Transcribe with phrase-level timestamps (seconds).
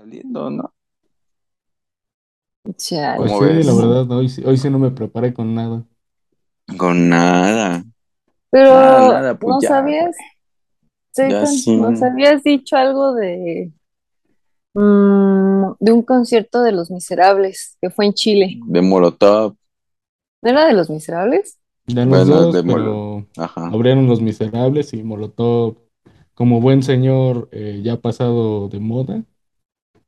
[0.00, 0.72] saliendo, ¿no?
[2.76, 3.16] Chale.
[3.18, 3.66] Pues ¿Cómo sí, ves?
[3.66, 5.84] la verdad, hoy, sí- hoy sí no me preparé con nada.
[6.78, 7.84] Con nada.
[8.50, 10.16] Pero Nada, nada, pues ¿no ya, sabías?
[11.16, 11.76] Ya Zayton, sí.
[11.76, 13.72] ¿nos habías dicho algo de,
[14.74, 18.60] mm, de un concierto de Los Miserables que fue en Chile?
[18.66, 19.56] De Molotov.
[20.42, 21.58] ¿No era de Los Miserables?
[21.86, 23.66] De los Bueno, dos, de pero Ajá.
[23.74, 25.76] abrieron Los Miserables y Molotov,
[26.34, 29.24] como buen señor eh, ya pasado de moda,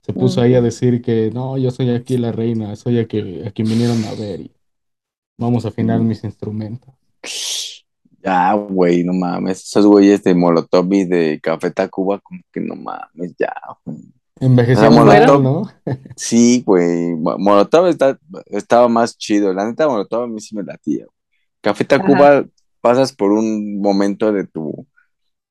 [0.02, 0.44] se puso Mm.
[0.44, 3.68] ahí a decir que no, yo soy aquí la reina, soy a, que, a quien
[3.68, 4.52] vinieron a ver y
[5.38, 6.06] vamos a afinar Mm.
[6.08, 6.94] mis instrumentos.
[8.22, 9.64] Ya, güey, no mames.
[9.64, 13.52] Esos güeyes de Molotov y de Café Tacuba, como que no mames, ya,
[13.84, 13.98] güey.
[14.40, 15.42] Envejecieron Ah, Molotov.
[15.42, 15.70] ¿no?
[16.16, 17.14] Sí, güey.
[17.16, 19.52] Mo- Molotov está, estaba más chido.
[19.52, 21.04] La neta, Molotov a mí sí me latía.
[21.04, 21.16] güey.
[21.60, 22.44] Café Tacuba,
[22.80, 24.86] pasas por un momento de tu,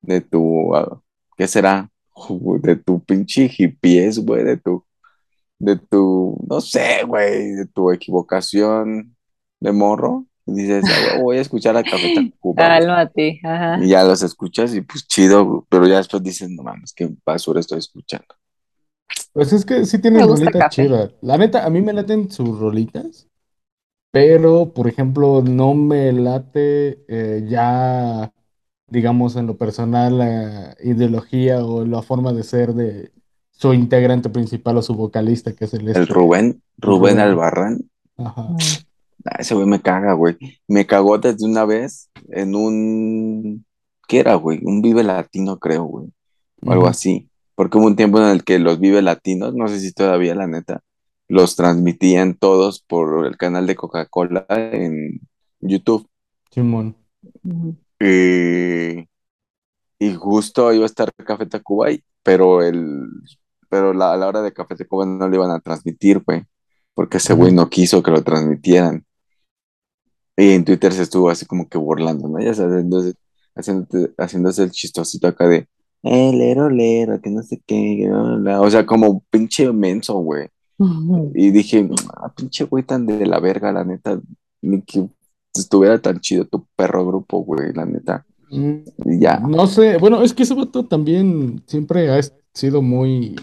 [0.02, 1.02] de tu, ah,
[1.38, 1.90] ¿qué será?
[2.62, 4.84] De tu pinche hippies, güey, de tu,
[5.60, 9.16] de tu, no sé, güey, de tu equivocación
[9.60, 10.26] de morro.
[10.46, 12.66] Y dices, "Ah, voy a escuchar a Café Tacuba.
[12.68, 12.80] güey".
[12.80, 13.84] Cálmate, ajá.
[13.84, 17.60] Y ya los escuchas y pues chido, pero ya después dices, no mames, qué basura
[17.60, 18.36] estoy escuchando.
[19.34, 21.12] Pues es que sí tienen rolitas chidas.
[21.22, 23.28] La neta, a mí me laten sus rolitas,
[24.12, 28.34] pero por ejemplo, no me late eh, ya,
[28.92, 33.12] digamos, en lo personal, la ideología o la forma de ser de
[33.52, 36.14] su integrante principal o su vocalista, que es el El este.
[36.14, 37.20] Rubén, Rubén Rubén.
[37.20, 37.80] Albarrán,
[38.18, 38.44] Ajá.
[38.44, 38.58] Mm.
[39.26, 40.38] ah, ese güey me caga, güey.
[40.68, 43.66] Me cagó desde una vez en un,
[44.08, 44.60] ¿qué era, güey?
[44.62, 46.08] Un Vive Latino, creo, güey,
[46.66, 47.30] o algo así.
[47.56, 50.48] Porque hubo un tiempo en el que los Vive Latinos, no sé si todavía, la
[50.48, 50.82] neta,
[51.30, 55.22] los transmitían todos por el canal de Coca-Cola en
[55.62, 56.10] YouTube.
[56.50, 56.98] Simón.
[58.02, 59.08] Y,
[60.00, 61.90] y justo iba a estar Café Tacuba,
[62.24, 63.08] pero el,
[63.70, 66.44] pero la, a la hora de Café Tacuba no lo iban a transmitir, güey,
[66.96, 69.06] porque ese güey no quiso que lo transmitieran.
[70.36, 72.40] Y en Twitter se estuvo así como que burlando, ¿no?
[72.40, 73.16] Ya sabes, entonces,
[74.18, 75.68] haciéndose el chistosito acá de,
[76.04, 78.62] eh, lero, lero, que no sé qué, que bla, bla, bla".
[78.62, 80.48] o sea, como pinche menso, güey.
[80.80, 81.32] Ujú.
[81.36, 84.20] Y dije, ah, pinche güey tan de la verga, la neta,
[84.62, 85.08] ni que
[85.54, 88.26] estuviera tan chido tu perro grupo, güey, la neta.
[88.50, 88.84] Mm,
[89.22, 89.40] ya.
[89.40, 92.20] No sé, bueno, es que ese vato también siempre ha
[92.54, 93.36] sido muy...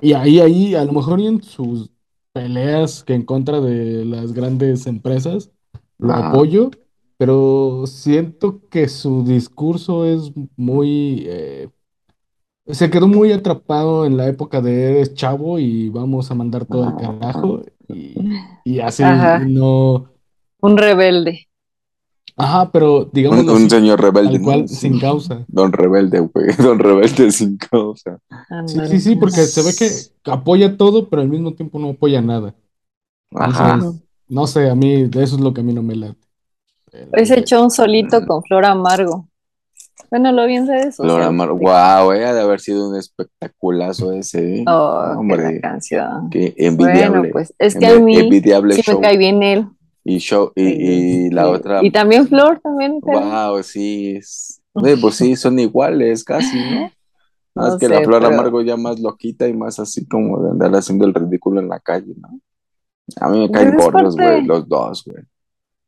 [0.00, 1.90] Y ahí, ahí, a lo mejor y en sus
[2.32, 5.50] peleas que en contra de las grandes empresas,
[5.98, 6.28] lo Ajá.
[6.28, 6.70] apoyo,
[7.16, 11.24] pero siento que su discurso es muy...
[11.26, 11.68] eh,
[12.66, 16.84] se quedó muy atrapado en la época de eres chavo y vamos a mandar todo
[16.84, 18.14] al carajo y,
[18.64, 19.38] y así Ajá.
[19.38, 20.10] no...
[20.60, 21.48] Un rebelde.
[22.36, 25.44] Ajá, pero Un, digámoslo un así, señor rebelde, cual, sin causa.
[25.48, 26.54] Don rebelde, güey.
[26.58, 28.20] Don rebelde sin causa.
[28.66, 32.22] Sí, sí, sí, porque se ve que apoya todo, pero al mismo tiempo no apoya
[32.22, 32.54] nada.
[33.34, 33.74] Ajá.
[33.74, 36.18] Entonces, no sé, a mí, eso es lo que a mí no me late.
[37.24, 39.28] Se echó un solito con Flor Amargo.
[40.10, 41.28] Bueno, lo vi en redes Flor sociales.
[41.28, 44.64] Amar, wow, eh, ha de haber sido un espectaculazo ese, ¿eh?
[44.66, 46.30] Oh, Hombre, canción.
[46.30, 47.28] qué Bueno, envidiable.
[47.30, 49.66] pues es que a mí envidiable sí me cae bien él.
[50.10, 50.62] Y show, y,
[51.26, 51.48] y la Sí.
[51.50, 52.98] otra, Y también Flor, también.
[53.00, 54.62] wow, sí, es,
[55.02, 56.90] pues sí, son iguales casi, ¿no?
[57.54, 60.50] Más No que la Flor pero- Amargo ya más loquita y más así como de
[60.50, 62.40] andar haciendo el ridículo en la calle, ¿no?
[63.20, 65.24] A mí me caen Pues es gordos, güey, los dos, güey.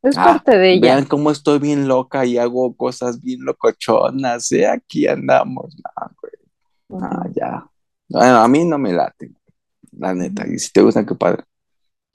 [0.03, 0.81] Es Ah, parte de ella.
[0.81, 4.65] Vean cómo estoy bien loca y hago cosas bien locochonas, ¿eh?
[4.67, 5.75] Aquí andamos.
[5.77, 7.01] No, güey.
[7.03, 7.65] Ah, ya.
[8.09, 9.31] Bueno, a mí no me late,
[9.91, 10.45] la neta.
[10.47, 11.43] Y si te gustan, qué padre.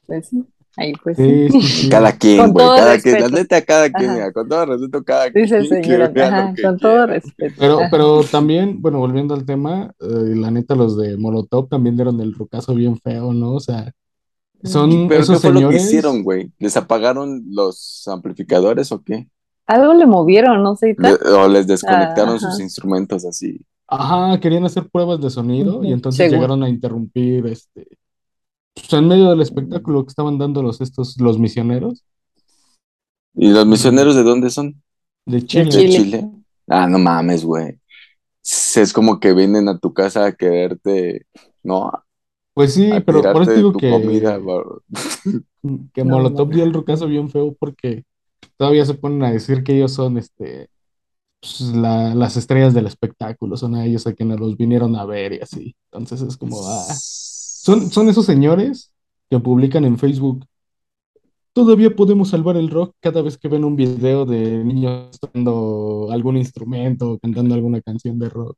[0.06, 0.44] Pues sí.
[0.78, 1.60] Ahí pues Sí, sí.
[1.60, 1.88] sí, sí.
[1.88, 2.66] Cada quien, Con güey.
[2.66, 3.14] todo Cada quien.
[3.14, 3.38] La respeto.
[3.42, 5.82] neta, cada quien, mira, con todo respeto, cada Dice el quien.
[5.82, 6.12] que señor.
[6.12, 7.06] vea lo Ajá, que con todo quiera.
[7.06, 7.54] respeto.
[7.58, 7.88] Pero, Ajá.
[7.90, 12.34] pero también, bueno, volviendo al tema, eh, la neta, los de Molotov también dieron el
[12.34, 13.52] rucazo bien feo, ¿no?
[13.54, 13.90] O sea,
[14.64, 15.84] son Pero esos ¿qué fue lo que señores.
[15.86, 16.50] hicieron, güey?
[16.58, 19.28] ¿Les apagaron los amplificadores o qué?
[19.66, 20.94] Algo le movieron, no sé.
[20.98, 22.50] Le- o les desconectaron Ajá.
[22.50, 23.60] sus instrumentos así.
[23.88, 26.36] Ajá, querían hacer pruebas de sonido y entonces seguro.
[26.36, 27.86] llegaron a interrumpir, este,
[28.76, 32.04] pues, en medio del espectáculo que estaban dando los, estos, los misioneros
[33.34, 34.82] ¿Y los misioneros de dónde son?
[35.26, 35.64] de Chile.
[35.64, 35.90] ¿De Chile.
[35.90, 36.30] Chile?
[36.68, 37.80] Ah, no mames, güey.
[38.76, 41.26] Es como que vienen a tu casa a quererte,
[41.62, 41.90] ¿no?
[42.54, 44.82] Pues sí, A pero por eso digo que, comida, bro.
[45.92, 46.54] que No, Molotov no.
[46.54, 48.04] dio el rucazo bien feo porque
[48.56, 50.70] todavía se ponen a decir que ellos son este
[51.40, 55.34] pues, la- las estrellas del espectáculo, son a ellos a quienes los vinieron a ver
[55.34, 55.76] y así.
[55.92, 56.86] Entonces es como, ah,
[57.66, 58.92] son, son esos señores
[59.28, 60.44] que publican en Facebook.
[61.52, 66.36] Todavía podemos salvar el rock cada vez que ven un video de niños tocando algún
[66.36, 68.56] instrumento o cantando alguna canción de rock.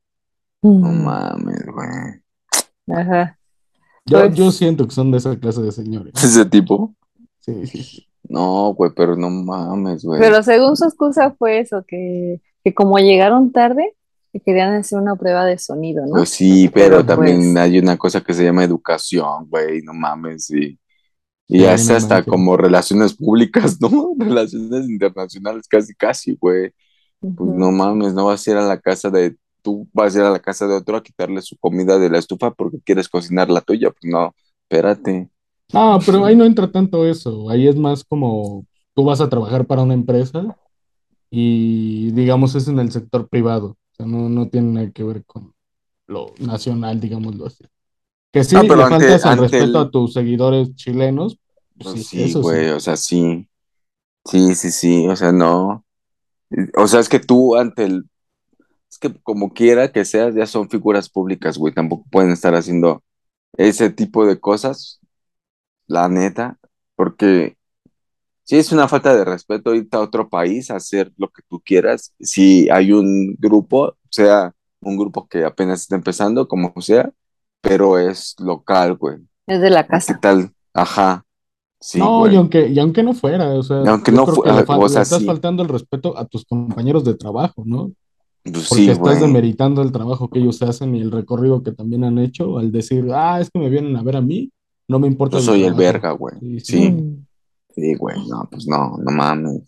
[0.61, 2.99] No mames, güey.
[2.99, 3.39] Ajá.
[4.05, 6.13] Yo, Pues- yo siento que son de esa clase de señores.
[6.23, 6.93] Ese tipo.
[7.39, 8.05] Sí, sí, sí.
[8.27, 10.19] No, güey, pero no mames, güey.
[10.19, 13.95] Pero según su excusa fue eso, que, que como llegaron tarde,
[14.31, 16.13] que querían hacer una prueba de sonido, ¿no?
[16.13, 19.93] Pues sí, pero, Pero, también pues- hay una cosa que se llama educación, güey, no
[19.93, 20.77] mames, y,
[21.47, 24.13] y Sí, es no hasta como relaciones públicas, ¿no?
[24.17, 26.71] Relaciones internacionales, casi, casi, güey.
[27.19, 30.25] Pues no mames, no vas a ir a la casa de, tú vas a ir
[30.25, 33.49] a la casa de otro a quitarle su comida de la estufa porque quieres cocinar
[33.49, 34.33] la tuya, pues no,
[34.63, 35.29] espérate.
[35.73, 37.49] Ah, pero ahí no entra tanto eso.
[37.49, 38.65] Ahí es más como
[38.95, 40.57] tú vas a trabajar para una empresa
[41.29, 43.77] y digamos es en el sector privado.
[43.99, 45.53] O sea, no, no tiene nada que ver con
[46.07, 47.65] lo nacional, digámoslo así.
[48.31, 51.39] Que sí, No, pero le ante- faltas al ante respeto el- a tus seguidores chilenos.
[51.77, 52.49] Pues Sí, sí, eso sí.
[52.49, 53.49] güey, o sea, sí.
[54.25, 55.85] Sí, sí, sí, o sea, no.
[56.77, 58.09] O sea, es que tú ante el...
[58.91, 63.03] Es que como quiera que seas, ya son figuras públicas, güey, tampoco pueden estar haciendo
[63.57, 65.01] ese tipo de cosas,
[65.87, 66.59] la neta,
[66.95, 67.57] porque
[68.49, 71.61] sí es una falta de respeto irte a otro país a hacer lo que tú
[71.63, 72.13] quieras.
[72.19, 77.11] Si hay un grupo, sea un grupo que apenas está empezando, como sea,
[77.61, 79.17] pero es local, güey.
[79.47, 80.19] Es de la ¿Qué casa.
[80.21, 80.51] tal?
[80.73, 81.23] Ajá.
[81.81, 82.33] Sí, No, güey.
[82.33, 84.59] y aunque, y aunque no fuera, o sea, Y aunque no creo fu- que le,
[84.59, 85.25] ah, fal- o sea, le estás sí.
[85.25, 87.91] faltando el respeto a tus compañeros de trabajo, ¿no?
[88.43, 89.19] Pues Porque sí, estás güey.
[89.19, 93.05] demeritando el trabajo que ellos hacen y el recorrido que también han hecho al decir,
[93.13, 94.51] ah, es que me vienen a ver a mí,
[94.87, 95.79] no me importa Yo soy el trabajo".
[95.79, 96.59] verga, güey.
[96.61, 96.95] Sí,
[97.95, 98.17] güey.
[98.27, 99.61] No, pues no, no mames.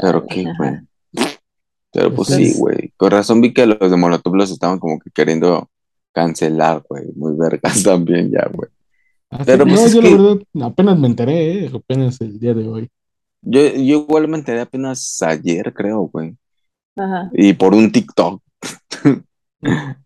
[0.00, 0.54] Pero qué, ajá.
[0.58, 1.28] güey.
[1.92, 2.92] Pero pues sí, güey.
[2.96, 5.70] Con razón vi que los de Molotov los estaban como que queriendo
[6.12, 7.04] cancelar, güey.
[7.14, 8.68] Muy vergas también ya, güey.
[9.30, 11.70] Ah, Pero, pues, no, yo que- la verdad apenas me enteré, ¿eh?
[11.74, 12.90] apenas el día de hoy.
[13.42, 16.36] Yo, yo igual me enteré apenas ayer, creo, güey.
[16.96, 17.30] Ajá.
[17.34, 18.42] Y por un TikTok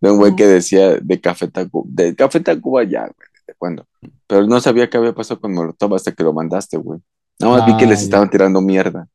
[0.00, 3.86] de un güey que decía de Café Tacuba, de Café Tacuba ya, güey, ¿desde cuándo?
[4.26, 7.00] Pero no sabía qué había pasado con Molotov hasta que lo mandaste, güey.
[7.40, 8.04] Nada más vi que les ya.
[8.04, 9.08] estaban tirando mierda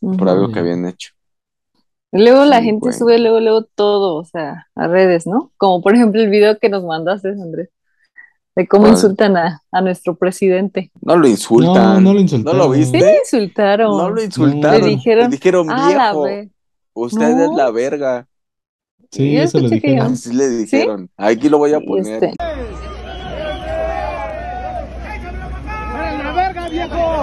[0.00, 1.12] por algo que habían hecho.
[2.12, 2.92] Luego la Sí, gente güey.
[2.92, 5.50] sube luego, luego todo, o sea, a redes, ¿no?
[5.56, 7.70] Como por ejemplo el video que nos mandaste, Andrés,
[8.54, 8.92] de cómo ¿Cuál?
[8.94, 10.92] insultan a, a nuestro presidente.
[11.00, 11.74] No lo insultan.
[11.74, 12.58] No, no lo insultaron.
[12.58, 12.98] ¿No lo Sí, viste?
[12.98, 13.96] le insultaron.
[13.96, 14.80] No lo insultaron.
[14.82, 16.22] Le dijeron, Le dijeron "Ah, la viejo.
[16.22, 16.50] ve-".
[16.92, 17.44] Usted No.
[17.44, 18.26] es la verga.
[19.10, 20.12] Sí, Yo eso le dijeron.
[20.12, 21.10] Así le dijeron.
[21.16, 22.22] Aquí lo voy a poner.
[22.24, 22.34] este,
[25.94, 26.68] ¡Eres la verga,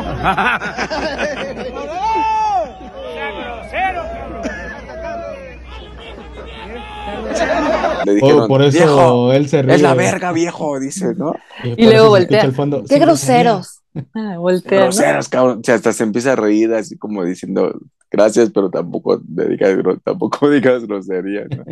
[8.06, 9.75] Le Oh, por eso viejo, él se ríe.
[9.75, 11.36] es la verga, viejo, dice, ¿no?
[11.63, 12.51] Y, luego voltea.
[12.51, 13.80] fondo, ¡Qué "Sí, groseros!
[14.13, 14.83] Ah, voltea, ¿no?
[14.86, 15.59] Groseros, cabrón.
[15.59, 17.74] O sea, hasta se empieza a reír así como diciendo,
[18.09, 21.63] gracias, pero tampoco me digas, tampoco digas grosería, ¿no?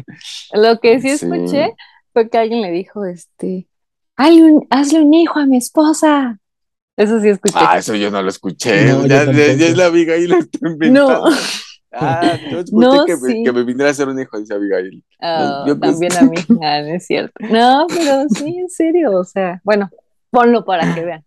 [0.62, 1.26] Lo que sí Sí.
[1.26, 1.74] escuché
[2.14, 3.68] fue que alguien le dijo, este,
[4.16, 6.40] hazle un, hazle un hijo a mi esposa.
[7.00, 7.56] Eso sí escuché.
[7.58, 8.86] Ah, eso yo no lo escuché.
[8.92, 9.64] No, yo ya, ya- ya tampoco.
[9.66, 10.60] es la Abigail está
[10.92, 11.24] no.
[11.92, 13.44] Ah, yo escuché No, que, me, sí.
[13.44, 15.04] que me viniera a ser un hijo, dice Abigail.
[15.22, 16.36] Ah, Yo pues- también a mí.
[16.62, 17.34] Ah, no es cierto.
[17.50, 19.12] No, pero sí, en serio.
[19.18, 19.90] O sea, bueno,
[20.30, 21.24] ponlo para que vean.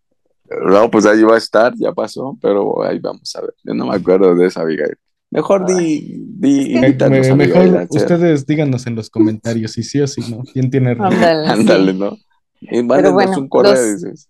[0.67, 3.55] No, pues ahí va a estar, ya pasó, pero ahí vamos a ver.
[3.65, 4.97] Yo no me acuerdo de esa Abigail.
[5.31, 9.99] Mejor di, di, Me- invítanos me- Abigail mejor ustedes díganos en los comentarios si sí
[10.03, 10.43] o si no.
[10.53, 11.15] ¿Quién tiene razón?
[11.15, 11.51] Ándale, sí.
[11.53, 12.17] Ándale, ¿no?
[12.61, 14.29] Y mándenos bueno, un correo, los- dices.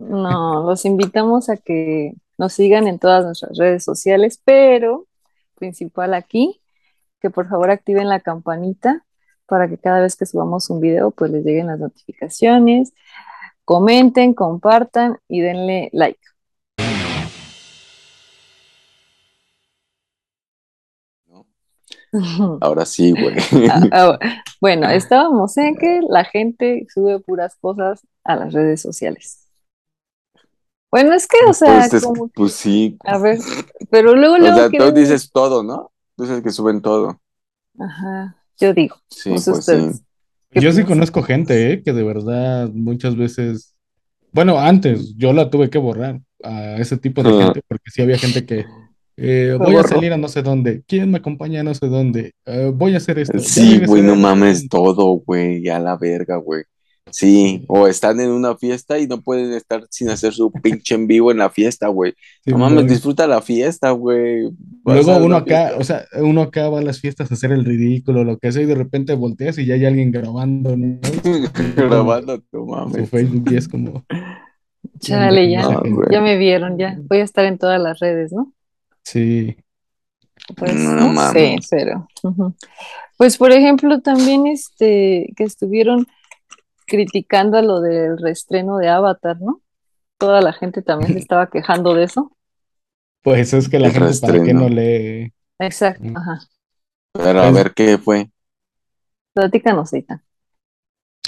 [0.00, 5.06] No, los invitamos a que nos sigan en todas nuestras redes sociales, pero
[5.56, 6.60] principal aquí,
[7.20, 9.04] que por favor activen la campanita
[9.44, 12.94] para que cada vez que subamos un video, pues les lleguen las notificaciones.
[13.66, 16.18] Comenten, compartan y denle like.
[22.62, 23.36] Ahora sí, güey.
[23.70, 24.18] Ah, ah,
[24.62, 29.49] bueno, estábamos en que la gente sube puras cosas a las redes sociales.
[30.90, 32.96] Bueno, es que, o sea, Pues, es- como pues sí.
[33.04, 33.38] a ver,
[33.90, 35.90] pero luego, O luego sea, tú dices todo, ¿no?
[36.16, 37.20] Tú dices que suben todo.
[37.78, 39.50] Ajá, yo digo, Sí, pues sí.
[39.52, 40.02] ustedes.
[40.50, 41.82] ¿Qué Yo sí conozco gente, ¿eh?
[41.82, 43.74] que de verdad muchas veces,
[44.32, 47.44] bueno, antes yo la tuve que borrar a ese tipo de Ah.
[47.44, 48.64] gente, porque sí había gente que
[49.22, 52.32] eh, voy a salir a no sé dónde, ¿quién me acompaña a no sé dónde?
[52.46, 53.38] Eh, voy a hacer esto.
[53.38, 56.64] Sí, güey, no mames todo, güey, ya la verga, güey.
[57.12, 61.08] Sí, o están en una fiesta y no pueden estar sin hacer su pinche en
[61.08, 62.12] vivo en la fiesta, güey.
[62.44, 64.48] Sí, No mames, disfruta la fiesta, güey.
[64.84, 65.76] Luego uno una acá, fiesta.
[65.78, 68.62] o sea, uno acá va a las fiestas a hacer el ridículo, lo que sea,
[68.62, 70.98] y de repente volteas y ya hay alguien grabando, ¿no?
[71.76, 73.10] grabando, no Su mames.
[73.10, 74.04] Facebook y es como,
[75.00, 76.08] Chale, ya, No, güey.
[76.12, 76.96] ya me vieron, ya.
[77.08, 78.52] Voy a estar en todas las redes, ¿no?
[79.02, 79.56] sí,
[80.56, 81.66] Pues No no, sé, mames.
[81.70, 82.06] pero.
[83.16, 86.06] Pues por ejemplo, también este, que estuvieron
[86.90, 89.62] criticando a lo del reestreno de Avatar, ¿no?
[90.18, 92.36] Toda la gente también se estaba quejando de eso.
[93.22, 94.60] Pues es que la El gente para reestreno.
[94.60, 95.32] no lee.
[95.58, 96.40] Exacto, ajá.
[97.12, 98.30] Pero a Pues- ver qué fue.
[99.32, 100.22] Platícanos, Eitan.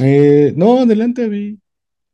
[0.00, 1.58] Eh, no, adelante, vi.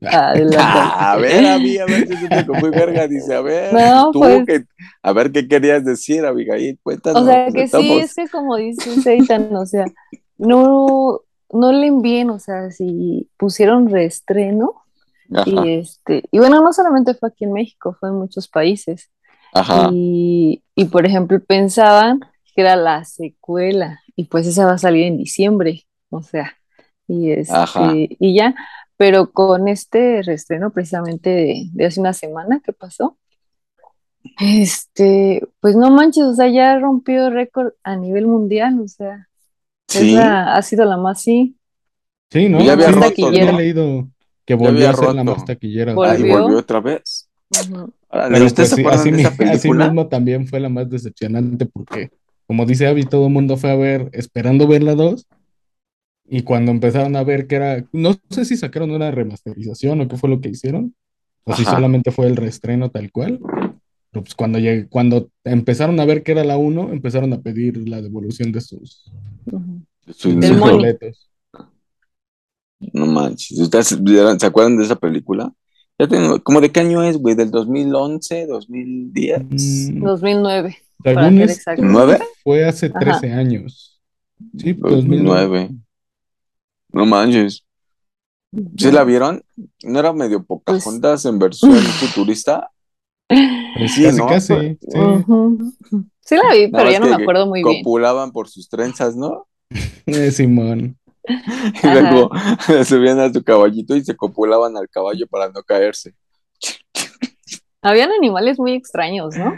[0.03, 0.57] Adelante.
[0.61, 3.07] Ah, a ver, Abby, a ver si se te muy verga.
[3.09, 4.65] Dice, a ver, No, tú, pues- que-
[5.03, 6.79] a ver qué querías decir, Abigail.
[6.83, 7.23] Cuéntanos.
[7.23, 9.85] O sea, que sí, es que como dices, Eitan, o sea,
[10.39, 14.83] no, no le envíen, o sea, si pusieron reestreno,
[15.35, 19.11] Ajá, y este, y bueno, no solamente fue aquí en México, fue en muchos países.
[19.53, 19.91] ajá.
[19.93, 22.21] Y, y por ejemplo, pensaban
[22.55, 26.55] que era la secuela, y pues esa va a salir en diciembre, o sea,
[27.07, 27.93] y Ajá.
[27.93, 28.55] este, y ya,
[28.97, 33.17] pero con este reestreno precisamente de, de hace una semana que pasó,
[34.41, 39.28] este, pues no manches, o sea, ya rompió récord a nivel mundial, o sea,
[39.89, 41.57] Sí, la- ha sido la más, sí,
[42.31, 42.61] Sí, ¿no?
[42.63, 42.91] Ya había
[43.53, 44.09] leído
[44.45, 45.93] que volvió había a ser la más taquillera.
[45.93, 46.43] Ahí ¿Volvió?
[46.43, 47.29] volvió otra vez.
[48.11, 52.11] Pero ¿Ustedes pues se sí, así, mi- mismo también fue la más decepcionante porque,
[52.47, 55.27] como dice Abby, todo el mundo fue a ver, esperando ver la 2,
[56.31, 60.17] y cuando empezaron a ver que era, no sé si sacaron una remasterización o qué
[60.17, 60.95] fue lo que hicieron,
[61.45, 63.41] o si solamente fue el reestreno tal cual,
[64.13, 68.01] pues cuando, llegué- cuando empezaron a ver que era la 1, empezaron a pedir la
[68.01, 69.05] devolución de sus,
[69.45, 69.55] de
[70.07, 70.77] Del sus money.
[70.77, 71.31] boletos.
[72.93, 73.59] No manches.
[73.59, 75.53] ¿Ustedes se acuerdan de esa película?
[75.99, 77.35] Ya tengo, ¿cómo de qué año es, güey?
[77.35, 79.41] ¿Del 2011, 2010?
[79.93, 81.83] Mm, 2009, para según ser es- exacto.
[81.85, 82.19] ¿Nueve?
[82.45, 82.99] fue hace Ajá.
[83.01, 84.01] 13 años.
[84.57, 84.91] Sí, 2009.
[84.95, 85.71] 2009.
[86.93, 87.65] No manches.
[88.79, 89.43] ¿Sí la vieron?
[89.83, 92.71] ¿No era medio Pues Pocahontas en versión futurista?
[93.29, 94.27] Pues Sí, casi, ¿no?
[94.27, 95.25] casi, Pues,
[96.23, 96.37] sí.
[96.37, 97.83] La vi, pero ya no me que acuerdo muy bien.
[97.83, 99.47] Copulaban por sus trenzas, ¿no?
[100.07, 100.97] Eh, Simón.
[101.83, 102.31] Y luego
[102.87, 106.15] subían a su caballito y se copulaban al caballo para no caerse.
[107.83, 109.55] Habían animales muy extraños, ¿no?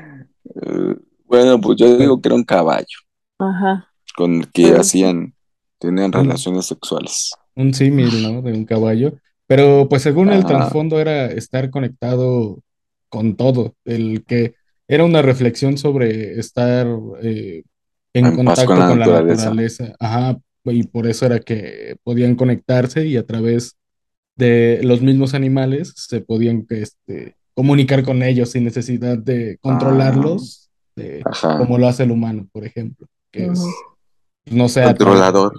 [0.62, 0.96] Eh,
[1.26, 2.98] bueno, pues yo digo que era un caballo
[3.38, 3.88] Ajá.
[4.16, 5.34] con el que hacían,
[5.78, 7.30] tenían relaciones sexuales.
[7.54, 8.42] Un símil, ¿no?
[8.42, 9.12] De un caballo.
[9.46, 10.48] Pero pues según el Ajá.
[10.48, 12.58] trasfondo era estar conectado
[13.10, 13.74] con todo.
[13.84, 14.54] El que
[14.88, 16.86] era una reflexión sobre estar
[17.22, 17.62] eh,
[18.14, 19.44] en contacto con la con la naturaleza.
[19.50, 19.96] naturaleza.
[20.00, 20.38] Ajá.
[20.64, 23.76] Y por eso era que podían conectarse y a través
[24.36, 31.22] de los mismos animales se podían este, comunicar con ellos sin necesidad de controlarlos, de-
[31.24, 31.58] Ajá.
[31.58, 33.68] como lo hace el humano, por ejemplo, que es, Ujú.
[34.46, 35.52] no sé, Controlador.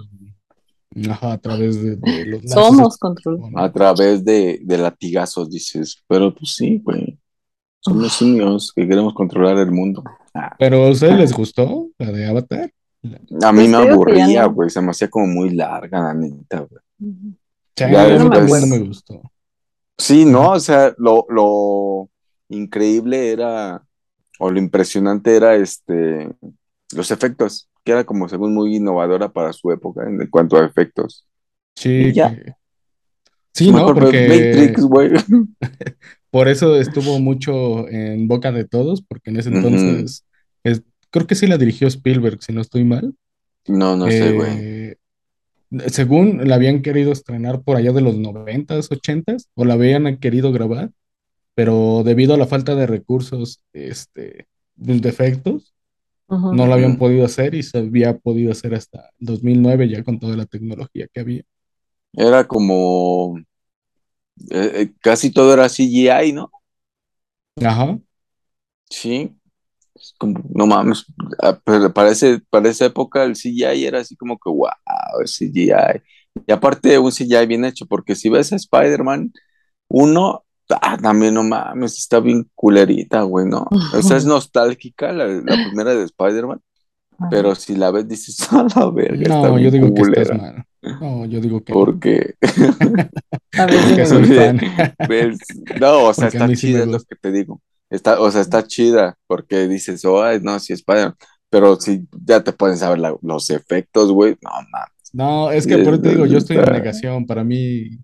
[1.08, 3.40] Ajá, a través de, de los lazos Somos control.
[3.56, 6.02] A través de, de latigazos, dices.
[6.06, 7.11] Pero pues sí, güey.
[7.84, 10.04] Somos simios que queremos controlar el mundo.
[10.32, 12.72] Ah, Pero ¿a ustedes les gustó la de Avatar?
[13.42, 14.70] A mí Pues me aburría, güey.
[14.70, 16.80] Se me hacía como muy larga, la neta, güey.
[18.60, 19.20] No me gustó.
[19.98, 20.52] Sí, ¿no?
[20.52, 22.08] O sea, lo, lo
[22.48, 23.82] increíble era,
[24.38, 26.28] o lo impresionante era este,
[26.94, 31.26] los efectos, que era como según muy innovadora para su época en cuanto a efectos.
[31.74, 32.32] Sí, ya.
[33.52, 33.86] sí, ¿no?
[33.86, 35.10] Porque Matrix, güey.
[36.32, 40.24] por eso estuvo mucho en boca de todos, porque en ese entonces
[40.64, 43.14] es- creo que sí la dirigió Spielberg, si no estoy mal.
[43.68, 44.50] No, no sé, güey.
[44.50, 44.96] Eh,
[45.88, 50.52] según la habían querido estrenar por allá de los noventas, ochentas, o la habían querido
[50.52, 50.90] grabar,
[51.54, 54.46] pero debido a la falta de recursos, este,
[54.76, 55.74] de efectos,
[56.28, 56.54] Ujú.
[56.54, 60.36] no lo habían podido hacer y se había podido hacer hasta 2009 ya con toda
[60.36, 61.42] la tecnología que había.
[62.14, 63.38] Era como,
[64.50, 66.50] eh, eh, casi todo era CGI, ¿no?
[67.64, 67.98] Ajá.
[68.90, 69.36] Sí.
[70.18, 71.06] Como, no mames,
[71.42, 74.70] ah, pero para, ese- para esa época el CGI era así como que, wow,
[75.20, 76.02] el CGI.
[76.46, 79.32] Y aparte un CGI bien hecho, porque si ves a Spider-Man,
[79.88, 83.76] uno, ah, también no mames, está bien culerita, güey, ¿no?
[83.90, 86.60] O sea, es nostálgica la, la primera de Spider-Man,
[87.28, 90.32] pero si la ves dices, a la verga, está No, yo bien digo que estás
[90.32, 90.32] culera.
[90.32, 90.66] mal.
[90.82, 92.34] No, yo digo que Porque,
[93.56, 94.06] A ver, porque dime.
[94.06, 94.34] soy Sí.
[94.34, 94.60] fan.
[95.08, 95.38] ves,
[95.80, 97.60] no, o sea, Porque está mí sí chida, es lo que te digo.
[97.90, 101.14] Está, o sea, está chida, porque dices, oh, ay, no, sí, Spider-Man.
[101.50, 104.88] Pero si ya te pueden saber la- los efectos, güey, no mames.
[105.12, 107.26] No, es que por eso te digo, yo estoy en negación.
[107.26, 107.98] Para mí,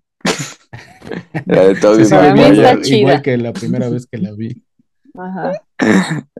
[1.47, 2.97] Para mí viendo está chida.
[2.97, 4.63] igual que la primera vez que la vi.
[5.15, 5.53] Ajá.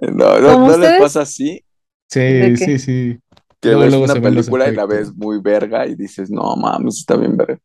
[0.01, 1.01] No, no, ¿Como ¿no ustedes?
[1.01, 1.63] pasa así?
[2.07, 3.19] Sí, sí, sí.
[3.61, 7.17] Que Luego, ves una película y la ves muy verga y dices, no mames, está
[7.17, 7.59] bien verga.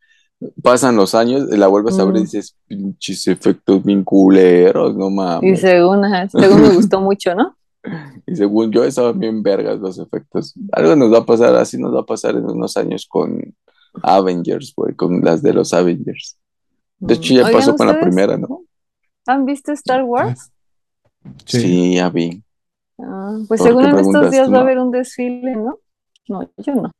[0.62, 5.10] Pasan los años y la vuelves a ver y dices, pinches efectos bien culeros, no
[5.40, 5.60] Y mames.
[5.60, 7.56] según, ajá, según me gustó mucho, ¿no?
[8.26, 10.54] Y según yo, estaban bien vergas los efectos.
[10.72, 13.40] Algo nos va a pasar, así nos va a pasar en unos años con
[14.02, 16.38] Avengers, güey, con las de los Avengers.
[16.98, 18.64] De hecho, ya Oigan, pasó con la ¿ustedes primera, ¿no?
[19.26, 20.50] ¿Han visto Star Wars?
[21.46, 22.42] Sí, ya vi.
[22.98, 24.60] Ah, pues ¿Por según en estos días va a no?
[24.60, 25.78] haber un desfile, ¿no?
[26.28, 26.90] No, yo no.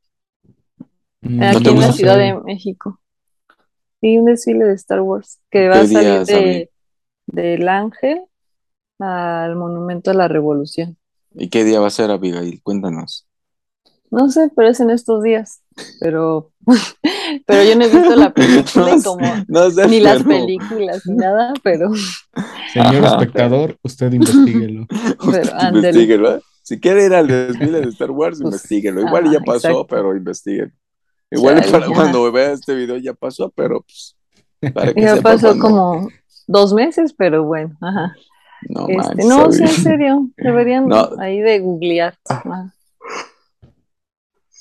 [1.23, 1.93] Mm, Aquí en la?
[1.93, 3.01] Ciudad de México.
[4.01, 6.71] Sí, un desfile de Star Wars que va a ¿Qué salir de,
[7.27, 8.21] del Ángel
[8.99, 10.97] al Monumento a la Revolución.
[11.35, 12.61] ¿Y qué día va a ser, Abigail?
[12.63, 13.27] Cuéntanos.
[14.11, 15.63] No sé, pero es en estos días.
[16.01, 16.53] Pero,
[17.47, 21.17] pero yo no he visto la película y como No sé, ni las películas ni
[21.17, 21.91] nada, pero
[22.73, 23.19] Señor Ajá.
[23.19, 24.87] espectador, usted investíguelo.
[25.21, 25.89] Usted Pero, ándale.
[25.89, 26.41] investíguelo, ¿eh?
[26.65, 29.03] Si quiere ir al desfile de Star Wars, Pues, investíguelo.
[29.03, 29.87] Igual ya pasó, exacto.
[29.87, 30.75] pero investiguen.
[31.31, 34.17] Igual para cuando vea este video ya pasó, pero pues
[34.73, 36.09] para que ya sepa pasó cuando- como
[36.47, 38.15] dos meses, pero bueno, ajá.
[38.69, 41.11] No Este, manches, no, sí, en serio, deberían No.
[41.19, 42.17] ahí de googlear.
[42.29, 42.73] Ajá.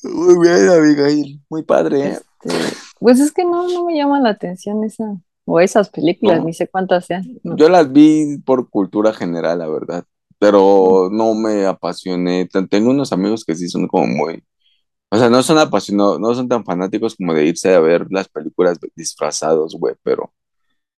[0.04, 1.42] Muy bien, Abigail.
[1.50, 2.20] Muy padre, ¿eh?
[2.44, 5.06] Este, pues es que no, no me llama la atención esa,
[5.46, 6.46] o esas películas, No.
[6.46, 7.24] ni sé cuántas sean.
[7.44, 7.56] no.
[7.56, 10.04] Yo las vi por cultura general, la verdad,
[10.44, 12.48] pero no me apasioné.
[12.48, 14.44] Ten- Tengo unos amigos que sí son como muy,
[15.12, 18.30] o sea, no son apasionados, no son tan fanáticos como de irse a ver las
[18.30, 20.34] películas disfrazados, güey, pero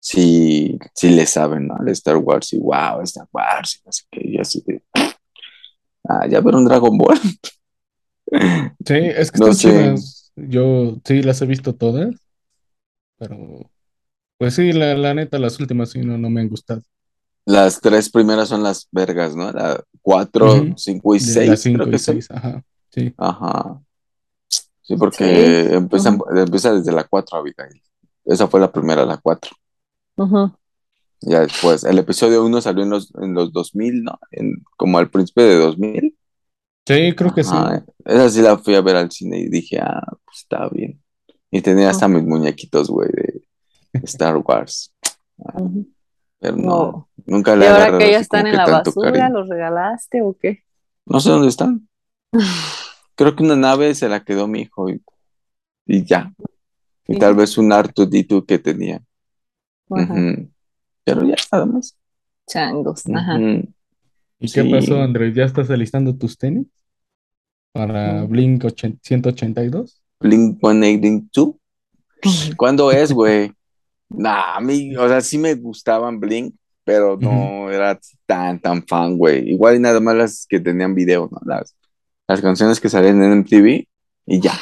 [0.01, 1.77] sí, sí le saben, ¿no?
[1.77, 4.83] Al Star Wars y wow, Star Wars y no sé qué, y así de,
[6.09, 7.19] ah, ya ver un Dragon Ball.
[8.87, 10.33] Sí, es que No están chidas.
[10.37, 12.15] Yo sí las he visto todas,
[13.19, 13.71] pero
[14.39, 16.83] pues sí, la, la neta, las últimas sí no, no me han gustado.
[17.47, 19.53] Las tres primeras son las vergas, ¿no?
[19.53, 20.75] La cuatro, Ujú.
[20.77, 22.15] cinco y De seis, las cinco creo que y son.
[22.15, 22.65] seis, ajá.
[22.91, 23.15] Sí.
[23.19, 23.81] Ajá.
[24.83, 25.25] Sí, porque
[25.69, 25.75] Sí.
[25.75, 27.81] empiezan, empieza desde la 4, Abigail.
[28.25, 29.51] Esa fue la primera, la 4.
[30.17, 30.53] Ujú.
[31.23, 34.19] Ya después, el episodio 1 salió en los, en los 2000, ¿no?
[34.31, 36.17] En, como al principio de 2000.
[36.87, 37.51] Sí, creo que sí.
[37.55, 37.83] Ajá.
[38.05, 41.01] Esa sí la fui a ver al cine y dije, ah, pues está bien.
[41.51, 43.43] Y tenía hasta mis muñequitos, güey, de
[44.03, 44.93] Star Wars.
[45.39, 45.87] Ujú.
[46.45, 47.09] Pero no, No.
[47.25, 49.39] nunca Y le he ahora que ya están en la basura, cariño.
[49.41, 50.63] ¿los regalaste o qué?
[51.07, 51.89] No sé dónde están.
[53.15, 55.01] Creo que una nave se la quedó mi hijo y,
[55.87, 56.35] y ya.
[57.09, 57.19] Y Sí.
[57.19, 59.03] tal vez un R2D2 que tenía.
[59.89, 61.97] Pero ya nada más.
[62.47, 63.05] Changos.
[63.15, 63.39] Ajá.
[64.39, 65.35] ¿Y qué pasó, Andrés?
[65.35, 66.67] ¿Ya estás alistando tus tenis
[67.73, 68.29] para Mm.
[68.29, 70.03] Blink 80 182?
[70.21, 71.55] Blink 182.
[72.59, 73.53] ¿Cuándo es, güey?
[74.09, 79.17] Nah, a mí, o sea, sí me gustaban Blink, pero no era tan, tan fan,
[79.17, 79.51] güey.
[79.51, 81.39] Igual y nada más las que tenían video, ¿no?
[81.45, 81.75] Las,
[82.29, 83.87] las canciones que salían en MTV
[84.27, 84.53] y ya.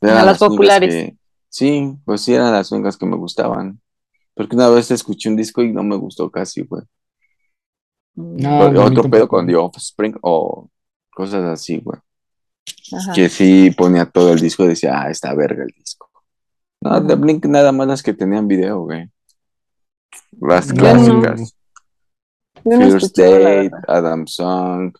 [0.00, 0.94] Eran A las populares.
[0.94, 1.16] que-
[1.48, 3.80] sí, pues sí, eran las únicas que me gustaban.
[4.34, 6.82] Porque una vez escuché un disco y no me gustó casi, güey.
[8.14, 10.68] No, otro pedo con The Offspring o
[11.10, 11.98] cosas así, güey.
[13.14, 16.07] Que sí ponía todo el disco y decía, ah, está verga el disco.
[16.80, 17.14] No, de.
[17.14, 19.10] Blink nada más las que tenían video, güey.
[20.40, 21.54] Las No, clásicas.
[22.64, 23.70] No he First Date.
[23.86, 24.92] Adam Song,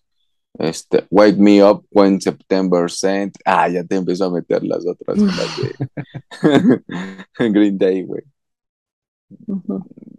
[0.59, 3.37] este, Wake Me Up When September Sent.
[3.45, 5.57] Ah, ya te empezó a meter las otras, las
[7.39, 8.23] de Green Day, güey.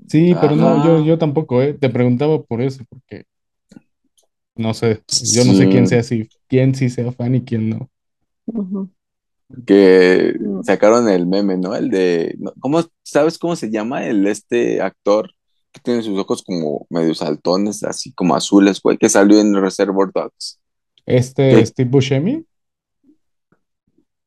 [0.07, 1.73] Sí, pero no, yo, yo tampoco, ¿eh?
[1.73, 3.25] Te preguntaba por eso, porque
[4.55, 5.01] no sé,
[5.33, 7.89] yo no sé quién sea así, quién sí sea fan y quién no.
[8.45, 8.89] Ujú.
[9.65, 11.75] Que sacaron el meme, ¿no?
[11.75, 15.31] El de, ¿cómo, sabes cómo se llama el este actor
[15.71, 20.11] que tiene sus ojos como medio saltones, así como azules, güey, que salió en Reservoir
[20.13, 20.59] Dogs?
[21.05, 21.65] Este, ¿Qué?
[21.65, 22.45] Steve Buscemi.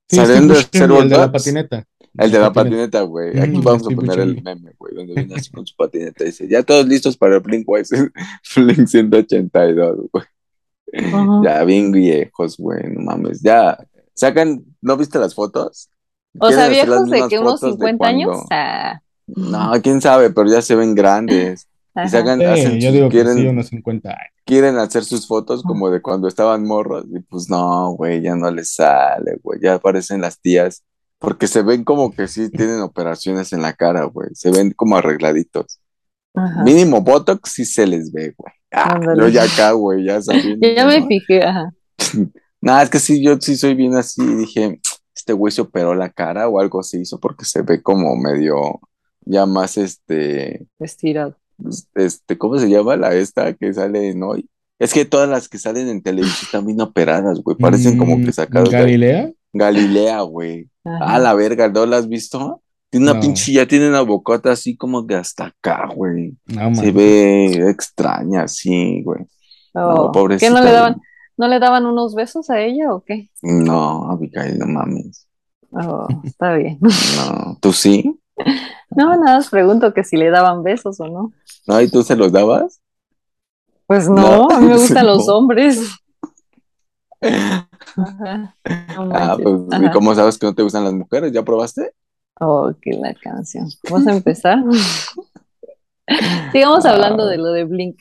[0.09, 1.87] Sí, ¿Salió Steve en Buscemi, Reservoir el de la patineta.
[2.19, 3.39] El de la patineta, güey.
[3.39, 6.49] Aquí vamos a poner el meme, güey, donde viene así con su patineta y dice,
[6.49, 7.67] ya todos listos para el Blink.
[8.57, 10.25] Blink 182, güey.
[10.93, 11.45] Ujú.
[11.45, 13.41] Ya bien viejos, güey, no mames.
[13.41, 13.79] Ya
[14.15, 15.89] sacan, ¿no viste las fotos?
[16.39, 18.29] O sea, viejos de que unos fotos de 50 años.
[18.31, 21.69] cuando- Ah, No, quién sabe, pero ya se ven grandes.
[21.95, 24.33] Y sacan, Sí, hacen yo digo que quieren, sí, unos 50 años.
[24.47, 27.05] quieren hacer sus fotos como de cuando estaban morros.
[27.15, 29.61] Y pues no, güey, ya no les sale, güey.
[29.63, 30.83] Ya aparecen las tías.
[31.19, 34.31] Porque se ven como que sí tienen operaciones en la cara, güey.
[34.33, 35.79] Se ven como arregladitos.
[36.35, 36.63] Ajá.
[36.65, 38.53] Mínimo Botox sí se les ve, güey.
[38.73, 40.67] Ah, yo ya acá, güey, ya sabiendo.
[40.75, 41.07] Ya me ¿no?
[41.07, 41.73] fijé, ajá.
[42.63, 44.25] Nada, es que sí, yo sí soy bien así.
[44.25, 44.81] Dije,
[45.15, 48.81] este güey se operó la cara o algo se hizo porque se ve como medio,
[49.27, 51.37] ya más este, Estirado.
[51.95, 54.49] este, ¿cómo se llama la esta que sale en hoy?
[54.79, 57.57] Es que todas las que salen en televisión están bien operadas, güey.
[57.57, 59.31] Parecen como que Mm, sacadas de ¿Galilea?
[59.53, 60.69] Galilea, güey.
[60.85, 62.63] Ah, la verga, ¿no la has visto?
[62.91, 63.21] Tiene una No.
[63.21, 66.37] pinche, ya tiene una bocota así como que hasta acá, güey.
[66.47, 69.21] No, Se ve extraña, sí, güey.
[69.75, 70.49] Oh, No, pobrecita.
[70.49, 71.01] ¿Qué no le daban?
[71.37, 73.31] ¿No le daban unos besos a ella o qué?
[73.43, 75.27] No, Abigail, no mames.
[75.71, 76.79] Oh, está bien.
[77.17, 78.19] No, ¿tú sí?
[78.95, 81.33] No, nada más pregunto que si le daban besos o no.
[81.67, 81.81] ¿No?
[81.81, 82.83] ¿Y tú se los dabas?
[83.87, 85.15] Pues no, No, a mí me gustan no.
[85.15, 85.81] los hombres.
[87.23, 88.55] Ajá.
[88.97, 91.33] No Ah, pues, ¿y cómo sabes que no te gustan las mujeres?
[91.33, 91.93] ¿Ya probaste?
[92.41, 93.69] Oh, qué la canción.
[93.91, 94.59] ¿Vamos a empezar?
[96.53, 96.91] Sigamos Ah.
[96.93, 97.99] hablando de lo de Blink.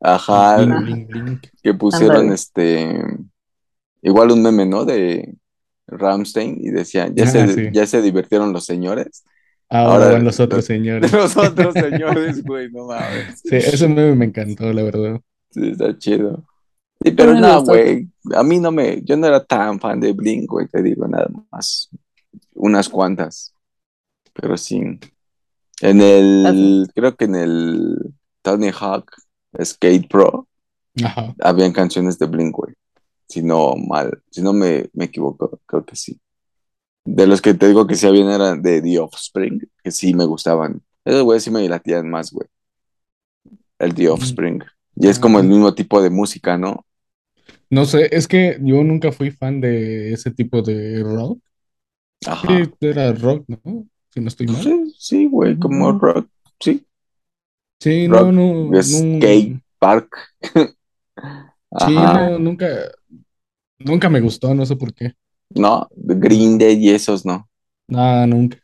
[0.00, 1.46] Ajá, Blink, blink, blink.
[1.62, 3.00] que pusieron este,
[4.02, 4.84] igual un meme, ¿no?
[4.84, 5.34] De
[5.86, 7.68] Ramstein y decían, ya, Ah, se, sí.
[7.72, 9.24] ya se divirtieron los señores.
[9.70, 11.12] Ahora, Ahora, van los otros de señores.
[11.12, 13.40] los otros señores, güey, no mames.
[13.40, 15.20] Sí, ese meme me encantó, la verdad.
[15.50, 16.44] Sí, está chido.
[17.02, 20.00] Sí, pero de no, los güey, a mí no me, yo no era tan fan
[20.00, 21.90] de Blink, güey, te digo, nada más,
[22.54, 23.52] unas cuantas,
[24.32, 24.80] pero sí.
[25.80, 29.12] En el, creo que en el Tony Hawk
[29.62, 30.46] Skate Pro
[31.02, 31.34] Ajá.
[31.40, 32.74] habían canciones de Blink, güey,
[33.28, 36.20] si no mal, si no me, me equivoco, creo que sí.
[37.04, 40.26] De los que te digo que sí habían eran de The Offspring, que sí me
[40.26, 40.82] gustaban.
[41.04, 42.48] Esos güeyes sí me latían más, güey.
[43.78, 44.62] El The Offspring.
[44.96, 46.84] Y es como el mismo tipo de música, ¿no?
[47.70, 51.40] No sé, es que yo nunca fui fan de ese tipo de rock.
[52.26, 52.48] Ajá.
[52.48, 53.86] Sí, era rock, ¿no?
[54.10, 54.62] Si no estoy mal.
[54.62, 56.28] Sí, sí, güey, como rock,
[56.60, 56.84] sí.
[57.80, 58.82] Sí, Rock, no, no, no.
[58.82, 60.08] skate park.
[60.52, 62.66] Sí, no, nunca,
[63.78, 65.12] nunca me gustó, no sé por qué.
[65.50, 67.48] No, Green Day y esos no.
[67.88, 68.58] Nada, nunca.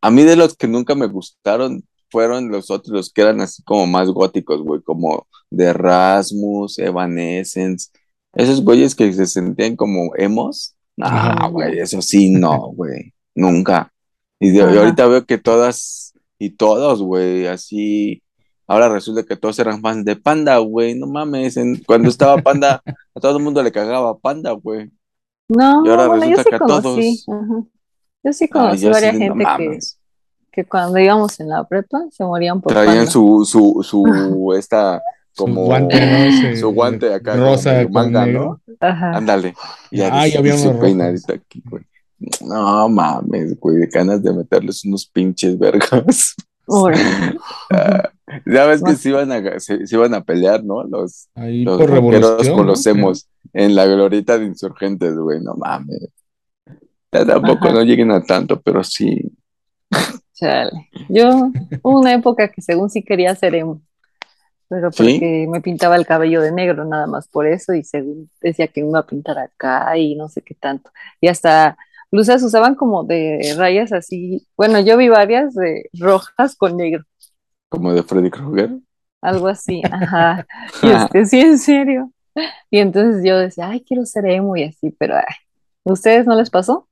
[0.00, 3.62] A mí de los que nunca me gustaron fueron los otros, los que eran así
[3.62, 7.88] como más góticos, güey, como de Rasmus, Evanescence.
[8.34, 10.74] Esos güeyes que se sentían como emos.
[11.00, 13.92] Ah, güey, eso sí, no, güey, nunca.
[14.38, 14.78] Y, de- y Ajá.
[14.80, 18.22] ahorita veo que todas y todos, güey, así.
[18.70, 21.56] Ahora resulta que todos eran fans de Panda, güey, no mames.
[21.56, 22.80] en- cuando estaba Panda,
[23.14, 24.90] a todo el mundo le cagaba Panda, güey.
[25.48, 27.24] No, Y ahora bueno, yo resulta sí que a conocí.
[27.24, 27.42] todos.
[27.42, 27.64] ajá.
[28.22, 29.78] Yo sí Ah, conocí yo así varias no gente que,
[30.52, 33.10] que cuando íbamos en la prepa se morían por Traían Panda.
[33.10, 35.02] su, su, su, esta,
[35.32, 35.98] Su como, guante,
[36.52, 36.56] ¿no?
[36.56, 38.60] Su guante acá, como rosa con manga, negro.
[38.66, 38.74] ¿no?
[38.80, 39.16] Ajá.
[39.16, 39.54] Ándale.
[39.90, 41.82] Y Ah, ya había su unos peinadito aquí, güey.
[42.42, 46.36] No mames, güey, de ganas de meterles unos pinches vergas.
[47.72, 48.10] Ah,
[48.46, 50.82] ya ves que se iban a, se, se iban a pelear, ¿no?
[50.84, 52.56] Los, Ahí los por revolución.
[52.56, 52.90] con los ¿no?
[52.92, 56.08] emos en la glorieta de insurgentes, güey, no mames.
[57.12, 57.74] Ya tampoco Ajá.
[57.74, 59.20] no lleguen a tanto, pero sí.
[60.34, 60.88] Chale.
[61.08, 61.50] Yo,
[61.82, 63.82] una época que según sí quería ser emo,
[64.68, 64.96] pero ¿Sí?
[64.98, 68.82] porque me pintaba el cabello de negro nada más por eso y según decía que
[68.82, 70.90] me iba a pintar acá y no sé qué tanto.
[71.20, 71.76] Y hasta
[72.10, 77.04] blusas usaban como de rayas así, bueno, yo vi varias de rojas con negro,
[77.68, 78.78] Como de Freddy Krueger.
[79.20, 80.46] algo así, ajá.
[80.80, 82.12] Y este, sí, en serio.
[82.70, 85.24] Y entonces yo decía, ay, quiero ser emo y así, pero ay,
[85.84, 86.88] ¿ustedes no les pasó?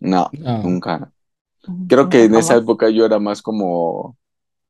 [0.00, 0.58] No, No.
[0.60, 1.12] nunca.
[1.88, 4.18] Creo que No, en esa época yo era más como,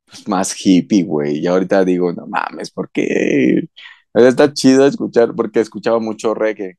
[0.06, 1.38] pues, más hippie, güey.
[1.40, 3.68] Y ahorita digo, no mames, ¿por qué?
[4.12, 6.78] Pero Está chido escuchar, porque escuchaba mucho reggae.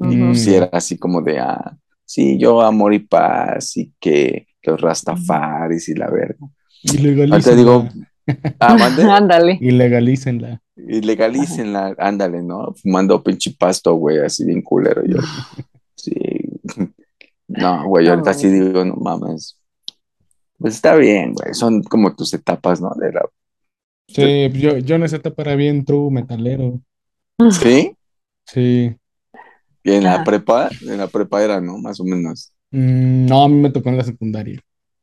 [0.00, 0.24] Y Ujú.
[0.26, 0.56] pues sí Mm.
[0.56, 1.78] era así como de, ah,
[2.12, 6.36] sí, yo amor y paz y que los rastafaris y la verga.
[6.40, 7.56] Ahorita Ilegalícenla.
[7.56, 7.88] digo,
[8.60, 8.76] ah,
[9.16, 9.58] Ándale.
[9.62, 10.60] Ilegalícenla.
[10.76, 12.74] y legalícenla, ándale, ¿no?
[12.74, 15.16] Fumando pinche pasto, güey, así bien culero yo.
[15.94, 16.14] Sí.
[17.46, 19.56] No, güey, No ahorita sí digo, no mames.
[20.58, 22.90] Pues está bien, güey, son como tus etapas, ¿no?
[22.96, 23.22] De la...
[24.08, 26.80] Sí, yo, yo en esa etapa era bien true metalero.
[27.52, 27.96] ¿Sí?
[28.44, 28.96] Sí.
[29.84, 30.24] Y en la Ajá.
[30.24, 31.78] prepa, en la prepa era, ¿no?
[31.78, 32.52] Más o menos.
[32.70, 34.60] Mm, no, a mí me tocó en la secundaria.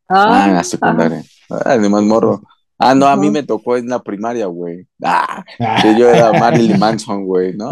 [0.07, 1.23] Ah, en la Ah, secundaria.
[1.49, 2.41] Ah, de más morro.
[2.77, 4.87] Ah, no, a mí me tocó en la primaria, güey.
[5.03, 7.71] Ah, Ah, que yo era Marilyn Manson, güey, ¿no?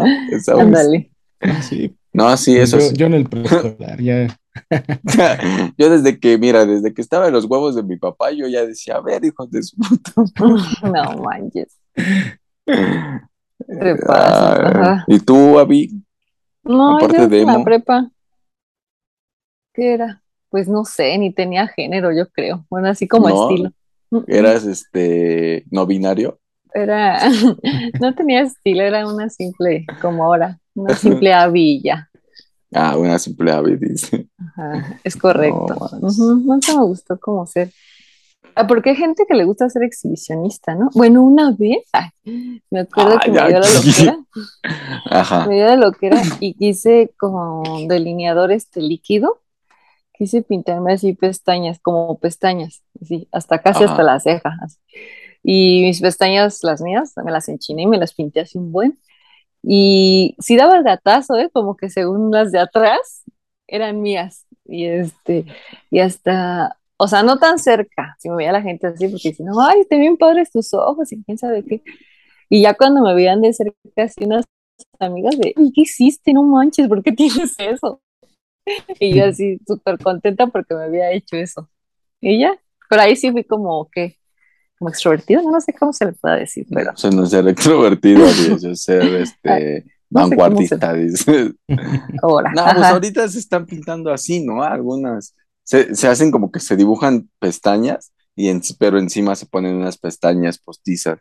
[0.58, 1.10] Ándale.
[1.62, 1.94] sí.
[2.12, 2.96] No, sí, eso Yo, sí.
[2.96, 4.36] yo en el preescolar, ya.
[5.78, 8.66] Yo desde que, mira, desde que estaba en los huevos de mi papá, yo ya
[8.66, 10.12] decía, a ver, hijos de su puta.
[10.82, 11.76] No manches.
[11.94, 12.38] Te
[14.08, 15.04] Ah, ajá.
[15.06, 16.02] ¿Y tú, Abby?
[16.68, 18.10] No, Aparte yo de la prepa.
[19.74, 20.22] ¿Qué era?
[20.50, 22.66] Pues no sé, ni tenía género, yo creo.
[22.70, 23.34] Bueno, así como ¿No?
[23.42, 23.70] estilo.
[24.26, 26.40] ¿Eras este no binario?
[26.74, 27.20] Era,
[28.00, 32.10] no tenía estilo, era una simple, como ahora, una simple avilla.
[32.74, 34.28] Ah, una simple Abby, dice.
[34.38, 35.74] Ajá, es correcto.
[36.00, 36.08] No.
[36.08, 37.72] Ujú, Nunca me gustó como ser.
[38.58, 40.90] Ah, porque hay gente que le gusta ser exhibicionista, ¿no?
[40.94, 42.08] Bueno, una vez, ay,
[42.70, 44.18] me acuerdo Ah, que me dio la loquera,
[45.10, 45.46] Ajá.
[45.46, 49.40] me dio la loquera y quise con delineador este líquido,
[50.12, 53.92] quise pintarme así pestañas, como pestañas, así, hasta casi Ajá.
[53.92, 54.56] hasta la ceja.
[54.62, 54.78] así.
[55.42, 58.98] Y mis pestañas, las mías, me las enchiné y me las pinté así un buen.
[59.62, 61.50] Y sí daba el gatazo, ¿eh?
[61.52, 63.24] Como que según las de atrás,
[63.66, 64.46] eran mías.
[64.64, 65.46] Y este,
[65.90, 69.46] y hasta, o sea, no tan cerca, si me veía la gente así, porque dicen,
[69.46, 71.80] no, ay, te bien padres tus ojos y quién sabe qué.
[72.50, 74.44] Y ya cuando me veían de cerca, así unas
[74.98, 76.32] amigas de, ¿y qué hiciste?
[76.32, 78.00] No manches, ¿por qué tienes eso?
[79.00, 81.70] Y yo así súper contenta porque me había hecho eso.
[82.20, 82.54] Y ya,
[82.90, 84.18] pero ahí sí fui como, ¿qué?
[84.78, 86.92] Como extrovertido, no sé cómo se le puede decir, pero...
[86.92, 88.26] Eso no ser extrovertido,
[88.72, 91.54] es ser este, No vanguardista, dice.
[92.22, 92.52] Ahora.
[92.54, 92.88] No, pues Ajá.
[92.92, 94.62] ahorita se están pintando así, ¿no?
[94.62, 95.34] Algunas
[95.68, 99.98] se, se hacen como que se dibujan pestañas, y en- pero encima se ponen unas
[99.98, 101.20] pestañas postizas.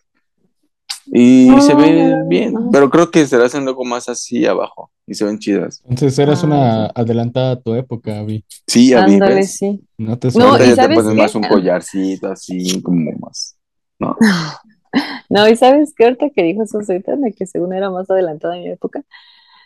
[1.07, 2.23] Y Ah, se ve mira.
[2.29, 5.81] bien, pero creo que se hacen luego más así abajo y se ven chidas.
[5.83, 8.45] Entonces eras Ah, una adelantada a tu época, Vi.
[8.65, 9.57] Sí, a mí, Ándale, ¿ves?
[9.57, 9.81] sí.
[9.97, 11.21] No te No, Ahorita ¿y ya te sabes pones qué?
[11.21, 13.57] más un collarcito así, como más,
[13.99, 14.15] ¿no?
[15.29, 18.55] No, y sabes qué ahorita que dijo eso ahorita de que según era más adelantada
[18.57, 19.03] en mi época,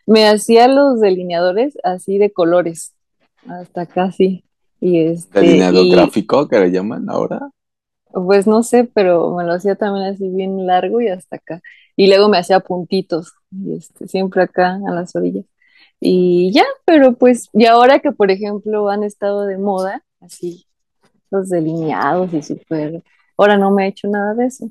[0.08, 2.94] me hacía los delineadores así de colores,
[3.48, 4.44] hasta casi.
[4.82, 7.50] Y este, Delineado y gráfico que le llaman ahora.
[8.12, 11.62] pues no sé, pero me lo hacía también así bien largo y hasta acá.
[11.96, 15.46] Y luego me hacía puntitos, y este, siempre acá a las orillas.
[16.00, 20.66] Y ya, pero pues, y ahora que por ejemplo han estado de moda, así,
[21.32, 23.04] los delineados y súper,
[23.38, 24.70] ahora no me he hecho nada de eso.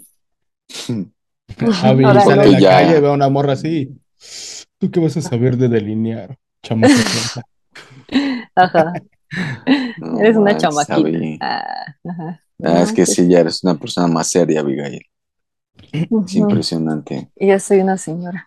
[1.84, 2.70] Avi Ahora sale a la Ya.
[2.70, 3.88] calle, ve a una morra así.
[4.78, 6.38] ¿Tú qué vas a saber de delinear?
[6.62, 7.42] Chamaca tonta?
[8.54, 8.92] Ajá.
[10.00, 11.38] No, Eres una chamaquita.
[11.40, 12.42] Ah, ajá.
[12.62, 15.02] Ah, es que pues, sí, ya eres una persona más seria, Abigail.
[15.92, 17.30] Es impresionante.
[17.36, 18.46] Y ya soy una señora.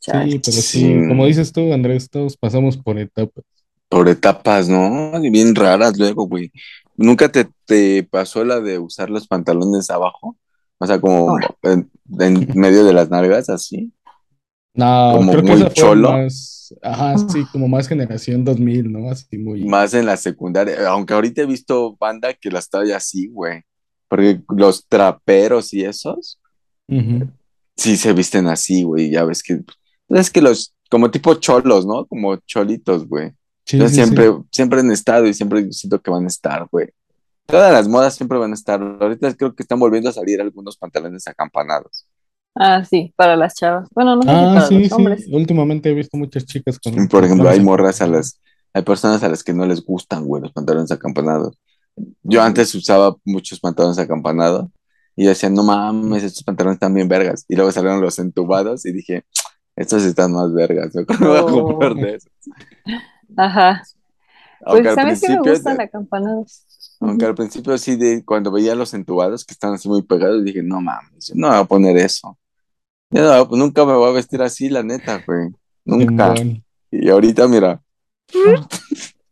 [0.00, 0.32] Chale.
[0.32, 1.08] Sí, pero sí, Sí.
[1.08, 3.44] como dices tú, Andrés, todos pasamos por etapas.
[3.88, 5.12] Por etapas, ¿no?
[5.22, 6.50] Y bien raras luego, güey.
[6.96, 10.36] ¿Nunca te, te pasó la de usar los pantalones abajo?
[10.78, 13.92] O sea, como en, en medio de las nalgas, así.
[14.76, 16.12] No, Como creo que muy esa fue cholo.
[16.12, 19.10] más, ajá, sí, como más generación 2000, ¿no?
[19.10, 19.64] Así muy...
[19.64, 20.88] Más en la secundaria.
[20.90, 23.62] Aunque ahorita he visto banda que las trae así, güey.
[24.08, 26.38] Porque los traperos y esos,
[27.76, 29.10] sí se visten así, güey.
[29.10, 29.62] Ya ves que,
[30.10, 32.04] es que los, como tipo cholos, ¿no?
[32.06, 33.30] Como cholitos, güey.
[33.64, 34.06] Sí, Entonces sí, sí.
[34.06, 36.88] siempre, siempre han estado y siempre siento que van a estar, güey.
[37.46, 38.80] Todas las modas siempre van a estar.
[38.80, 42.06] Ahorita creo que están volviendo a salir algunos pantalones acampanados.
[42.58, 43.88] Ah, sí, para las chavas.
[43.94, 44.94] Bueno, no sé si Ah, para sí, los sí.
[44.94, 45.26] hombres.
[45.30, 47.06] Últimamente he visto muchas chicas con...
[47.08, 48.40] Por ejemplo, hay morras a las,
[48.72, 51.58] hay personas a las que no les gustan, güey, los pantalones acampanados.
[52.22, 54.68] Yo antes usaba muchos pantalones acampanados
[55.14, 57.44] y decía, no mames, estos pantalones están bien vergas.
[57.48, 59.24] Y luego salieron los entubados y dije,
[59.76, 61.64] estos están más vergas, yo que voy a Oh.
[61.64, 62.32] comprar de esos.
[63.36, 63.82] Ajá.
[64.64, 66.62] Aunque Pues, ¿sabes qué me gustan acampanados?
[67.00, 70.62] aunque al principio sí, de, cuando veía los entubados que están así muy pegados, dije,
[70.62, 72.38] no mames, yo no voy a poner eso.
[73.10, 75.50] No, pues nunca me voy a vestir así, la neta, güey.
[75.84, 76.34] Nunca.
[76.90, 77.82] Y ahorita, mira.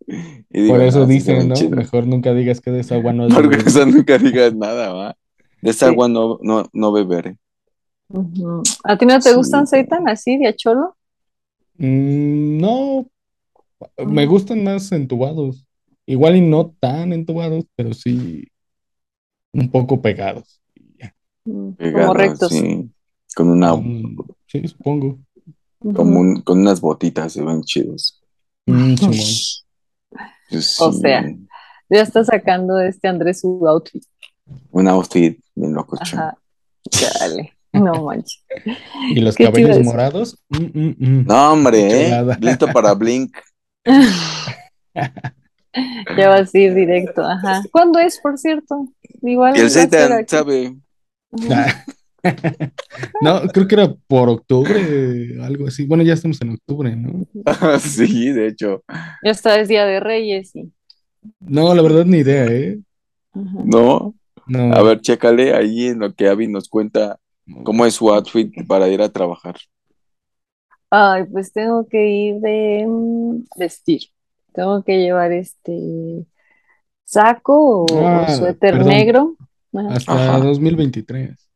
[0.06, 1.54] Y digo, Por eso "No, sí se dicen, ¿no?
[1.54, 1.70] chidas".
[1.78, 5.16] Mejor nunca digas que de esa agua no Porque eso nunca digas nada, ¿va?
[5.62, 5.92] De esa Sí.
[5.92, 7.38] agua no, no, no beberé.
[8.84, 9.34] ¿A ti no te Sí.
[9.34, 10.94] gustan seitan así de a cholo?
[11.78, 13.08] Mm, no,
[14.06, 15.66] me gustan más entubados.
[16.06, 18.44] Igual y no tan entubados, pero sí
[19.54, 20.60] un poco pegados.
[21.44, 22.52] Mm, Pegado, Como rectos.
[22.52, 22.90] sí.
[23.34, 23.74] Con una,
[24.46, 25.18] sí, supongo.
[25.80, 28.22] Como un- con unas botitas, se ven chidos.
[28.66, 28.94] Mm.
[30.48, 31.24] Pues O sí, sea.
[31.90, 34.02] Ya está sacando este Andrés su outfit.
[34.70, 36.36] Un outfit bien loco, Ajá.
[36.90, 37.52] Chale.
[37.72, 38.42] No manches.
[39.10, 40.38] Y los ¿Qué te iba a cabellos morados.
[40.48, 41.26] mm, mm, mm.
[41.26, 42.24] No, hombre, ¿eh?
[42.40, 43.36] Listo para Blink.
[46.16, 47.22] Ya vas a ir directo.
[47.24, 47.62] Ajá.
[47.72, 48.86] ¿Cuándo es, por cierto?
[49.22, 50.26] Igual el aquí.
[50.28, 50.76] sabe.
[51.50, 51.84] Ajá.
[53.22, 55.86] No, creo que era por octubre, algo así.
[55.86, 57.26] Bueno, ya estamos en octubre, ¿no?
[57.80, 58.82] sí, de hecho.
[59.24, 60.72] Ya está, es Día de Reyes y.
[61.40, 62.78] No, la verdad ni idea, ¿eh?
[63.32, 63.58] Ajá.
[63.64, 64.14] No.
[64.46, 64.74] No.
[64.74, 67.18] A ver, chécale ahí en lo que Abby nos cuenta
[67.64, 69.56] cómo es su outfit para ir a trabajar.
[70.90, 74.02] Ay, pues tengo que ir de mm, vestir.
[74.52, 76.26] Tengo que llevar este
[77.04, 78.88] saco o, o Ah, suéter perdón.
[78.88, 79.36] negro.
[79.74, 80.38] Ajá, Hasta Ajá.
[80.38, 81.50] 2023.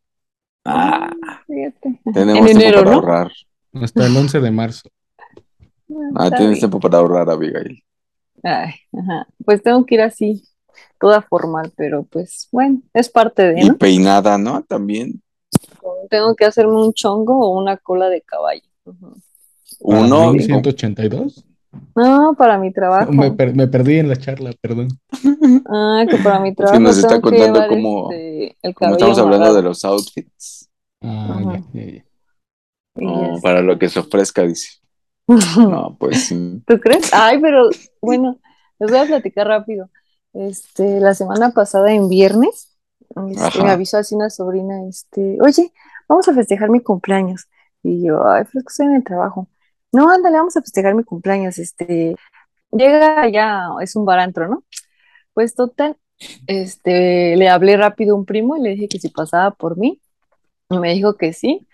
[0.64, 1.10] Ah,
[1.46, 2.00] fíjate.
[2.12, 2.96] tenemos En tiempo para ¿no?
[2.96, 3.32] ahorrar.
[3.74, 4.88] Hasta el 11 de marzo.
[6.14, 6.58] Ah, Está tienes bien.
[6.60, 7.82] tiempo para ahorrar, Abigail.
[8.42, 9.26] Ay, ajá.
[9.44, 10.42] Pues tengo que ir así,
[11.00, 13.78] toda formal, pero pues bueno, es parte de, Y ¿no?
[13.78, 14.62] peinada, ¿no?
[14.62, 15.22] También.
[16.10, 18.62] Tengo que hacerme un chongo o una cola de caballo.
[19.80, 20.46] Uno, Blink sí.
[20.46, 21.44] 182.
[21.94, 23.12] No, para mi trabajo.
[23.12, 24.88] Me, per- me perdí en la charla, perdón.
[25.70, 29.56] Ah, que para mi que trabajo nos está contando cómo- este, cabello estamos hablando amarrado.
[29.56, 30.68] de los outfits.
[31.02, 31.62] Ah, Ajá.
[31.72, 32.04] ya, ya, ya.
[33.00, 34.68] Y para lo que se ofrezca, dice.
[35.58, 36.62] No, pues sí.
[36.66, 37.12] ¿Tú crees?
[37.12, 37.68] Ay, pero
[38.00, 38.38] bueno,
[38.78, 39.90] les voy a platicar rápido.
[40.32, 42.76] Este, la semana pasada en viernes,
[43.30, 45.72] este, me avisó así una sobrina, este, oye,
[46.08, 47.46] vamos a festejar mi cumpleaños.
[47.82, 49.48] Y yo, ay, pues es que estoy en el trabajo.
[49.92, 51.58] No, ándale, vamos a festejar mi cumpleaños.
[51.58, 52.14] Este,
[52.72, 54.64] llega ya, es un barantro, ¿no?
[55.34, 55.96] Pues total,
[56.46, 60.00] este, le hablé rápido a un primo y le dije que si pasaba por mí.
[60.70, 61.66] Y me dijo que sí.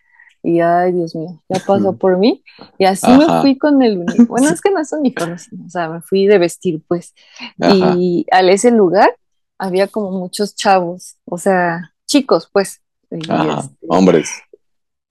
[0.42, 1.98] Y ay, Dios mío, ya pasó Ujú.
[1.98, 2.44] por mí.
[2.79, 3.18] Y así Ajá.
[3.18, 4.27] me fui con el uniforme.
[4.29, 7.14] Bueno, es que no es uniforme, o sea, me fui de vestir, pues.
[7.59, 7.94] Ajá.
[7.96, 9.16] Y al ese lugar
[9.59, 12.83] había como muchos chavos, o sea, chicos, pues.
[13.11, 13.61] Y, Ajá.
[13.61, 14.31] este, Hombres.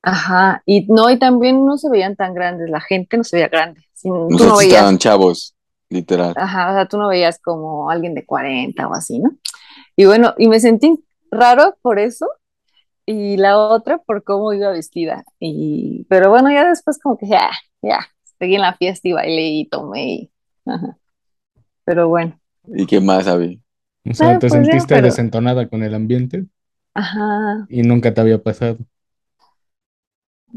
[0.03, 0.61] Ajá.
[0.65, 3.81] Y no, y también no se veían tan grandes, la gente no se veía grande.
[4.03, 5.55] No veías estaban chavos,
[5.89, 6.33] literal.
[6.37, 9.31] Ajá, o sea, tú no veías como alguien de 40 o así, ¿no?
[9.95, 12.27] Y bueno, y me sentí raro por eso,
[13.05, 15.23] y la otra por cómo iba vestida.
[15.39, 17.49] Y, pero bueno, ya después como que ya,
[17.81, 17.99] ya,
[18.39, 20.05] seguí en la fiesta y bailé y tomé.
[20.13, 20.31] y-
[20.65, 20.97] ajá.
[21.85, 23.61] Pero bueno, ¿Y qué más, Abby?
[24.09, 26.45] O sea, Ah, te pues ya, sentiste pero- desentonada con el ambiente
[26.93, 28.77] ajá, y nunca te había pasado.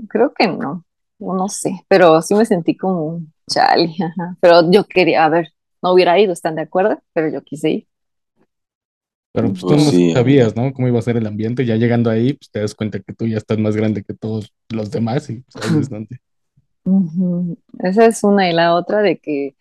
[0.08, 0.84] Creo que no,
[1.18, 4.36] no sé, pero sí me sentí como chale, ajá.
[4.40, 5.48] Pero yo quería, a ver,
[5.82, 7.00] no hubiera ido, ¿están de acuerdo?
[7.12, 7.88] Pero yo quise ir.
[9.32, 10.12] Pero pues tú Pues no sí.
[10.14, 10.72] sabías, ¿no?
[10.72, 11.66] Cómo iba a ser el ambiente.
[11.66, 14.50] Ya llegando ahí, pues te das cuenta que tú ya estás más grande que todos
[14.70, 16.18] los demás y pues, ahí es donde-
[16.84, 17.58] Ujú.
[17.80, 19.56] Esa es una y la otra de que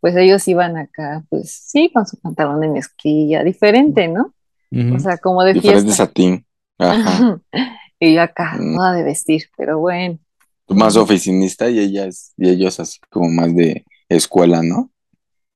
[0.00, 4.32] pues ellos iban acá, pues sí, con su pantalón de mezclilla, diferente, ¿no?
[4.70, 4.94] Ujú.
[4.94, 6.04] O sea, como de Diferentes fiesta.
[6.04, 6.44] a ti.
[6.78, 7.40] Ajá.
[8.00, 8.76] Y yo acá, Mm.
[8.76, 10.18] toda de vestir, pero bueno.
[10.66, 14.90] Tú más oficinista y ellas, y ellos así como más de escuela, ¿no?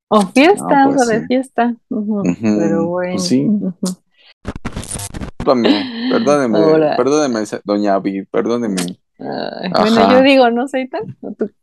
[0.09, 1.27] O fiesta, No, pues o de sí.
[1.27, 1.75] fiesta.
[1.89, 2.05] Pero
[2.41, 3.19] pues bueno.
[3.19, 3.45] sí.
[3.47, 3.75] ujú.
[4.75, 6.97] Discúlpame, perdóneme, Ahora.
[6.97, 8.99] perdóneme, doña Abby, perdóneme.
[9.19, 11.17] Bueno, yo digo, no soy tan.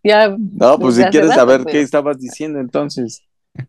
[0.03, 3.21] ya, No, pues si quieres rato, saber pero- qué estabas diciendo entonces.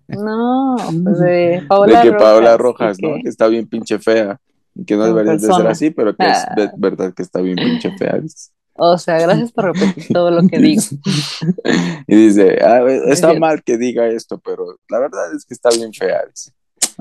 [0.09, 3.14] no, pues de Paola de que Paola Rojas, ¿no?
[3.23, 4.38] Que está bien pinche fea.
[4.87, 6.54] Que no Como deberías de ser así, pero que es Ah.
[6.56, 8.20] ve- verdad que está bien pinche fea.
[8.83, 10.83] O sea, gracias por repetir todo lo que digo.
[12.06, 15.92] y dice, ah, está mal que diga esto, pero la verdad es que está bien
[15.92, 16.20] fea.
[16.30, 16.52] dice.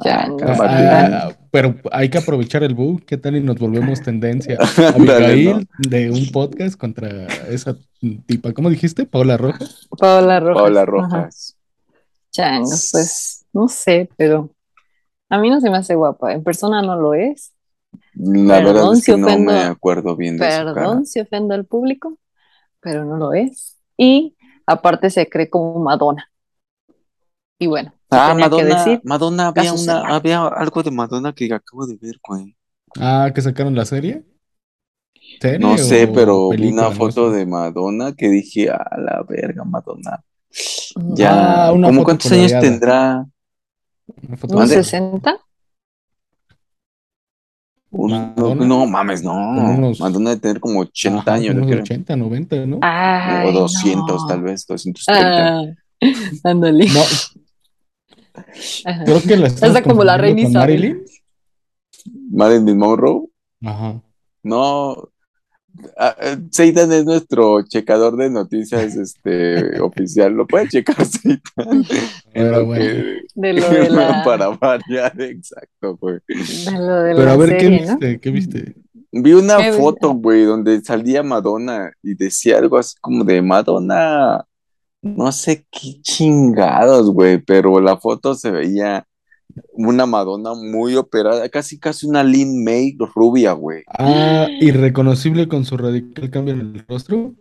[0.03, 0.57] Ya, Ah.
[0.61, 3.03] Ah, pero hay que aprovechar el bug.
[3.05, 4.57] ¿Qué tal y nos volvemos tendencia?
[4.95, 5.89] Abigail ¿no?
[5.89, 7.75] de un podcast contra esa
[8.25, 9.05] tipa, ¿cómo dijiste?
[9.05, 9.87] Paola Rojas.
[9.97, 10.57] Paola Rojas.
[10.61, 10.85] Paola.
[10.85, 11.55] Rojas.
[12.31, 14.49] Changos, pues no sé, pero
[15.29, 16.33] a mí no se me hace guapa.
[16.33, 17.51] En persona no lo es.
[18.15, 20.73] La Perdón verdad es si que no ofendo- me acuerdo bien de su cara.
[20.73, 22.17] Perdón si ofendo al público,
[22.81, 23.77] pero no lo es.
[23.97, 26.29] Y aparte se cree como Madonna.
[27.59, 31.53] Y bueno, Ah, tenía que Madonna, decir, Madonna, había una, había algo de Madonna que
[31.53, 32.55] acabo de ver, güey.
[32.99, 34.25] Ah, que sacaron la serie.
[35.41, 36.81] ¿Serie No sé, pero vi película?
[36.87, 37.37] una No foto sé.
[37.37, 40.23] de Madonna que dije, a la verga, Madonna.
[40.95, 43.25] mm, Ya, Ah, una ¿cómo foto cuántos años tendrá?
[44.07, 45.39] De- 60.
[47.91, 48.65] No, Madonna.
[48.65, 49.33] no mames, no.
[49.33, 51.81] Unos- Madonna debe tener como 80 Ajá, años, unos creo.
[51.81, 52.79] 80, 90, ¿no?
[52.81, 54.27] Ay, o 200 no.
[54.27, 55.57] tal vez, 230.
[55.59, 55.63] Ah,
[56.43, 56.85] ándale.
[56.87, 57.01] No,
[58.85, 59.03] Ajá.
[59.05, 60.47] creo que la Está como la reina.
[60.59, 61.01] Marilyn.
[62.31, 63.27] Marilyn Monroe.
[63.63, 64.01] Ajá.
[64.43, 65.09] No.
[65.97, 70.33] Ah, eh, Seitan es nuestro checador de noticias este oficial.
[70.33, 71.85] Lo puede checar, Seitan.
[72.33, 72.83] Pero bueno.
[72.85, 76.17] que- De lo de la, Para variar, exacto, güey.
[76.27, 78.19] de lo de Pero la a ver, ¿qué viste?
[78.19, 78.75] ¿Qué viste?
[79.11, 84.45] Vi una foto, güey, donde salía Madonna y decía algo así como de Madonna,
[85.01, 89.07] no sé qué chingados, güey, pero la foto se veía
[89.73, 93.83] una Madonna muy operada, casi casi una Lin May rubia, güey.
[93.87, 97.33] Ah, irreconocible con su radical cambio en el rostro.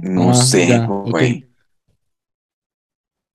[0.00, 1.44] No Ah, sé, ya, güey.
[1.44, 1.48] ok.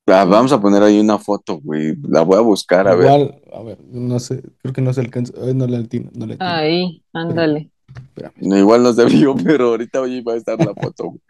[0.08, 1.96] Ah, vamos a poner ahí una foto, güey.
[2.04, 3.06] La voy a buscar, a ver.
[3.08, 5.34] Igual, a ver, no sé, creo que no se alcanza.
[5.42, 6.50] Ay, no le atino, no le atino.
[6.50, 8.34] Ahí, ándale, Espérame.
[8.42, 11.06] No, igual no se vio, pero ahorita hoy va a estar la foto.
[11.06, 11.22] güey.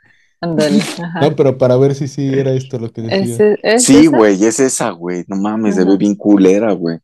[0.44, 0.80] Ándale.
[1.22, 3.56] No, pero para ver si sí era esto lo que decía.
[3.64, 5.24] ¿es Sí, güey, es esa, güey.
[5.28, 7.00] No mames, se ve bien culera, güey.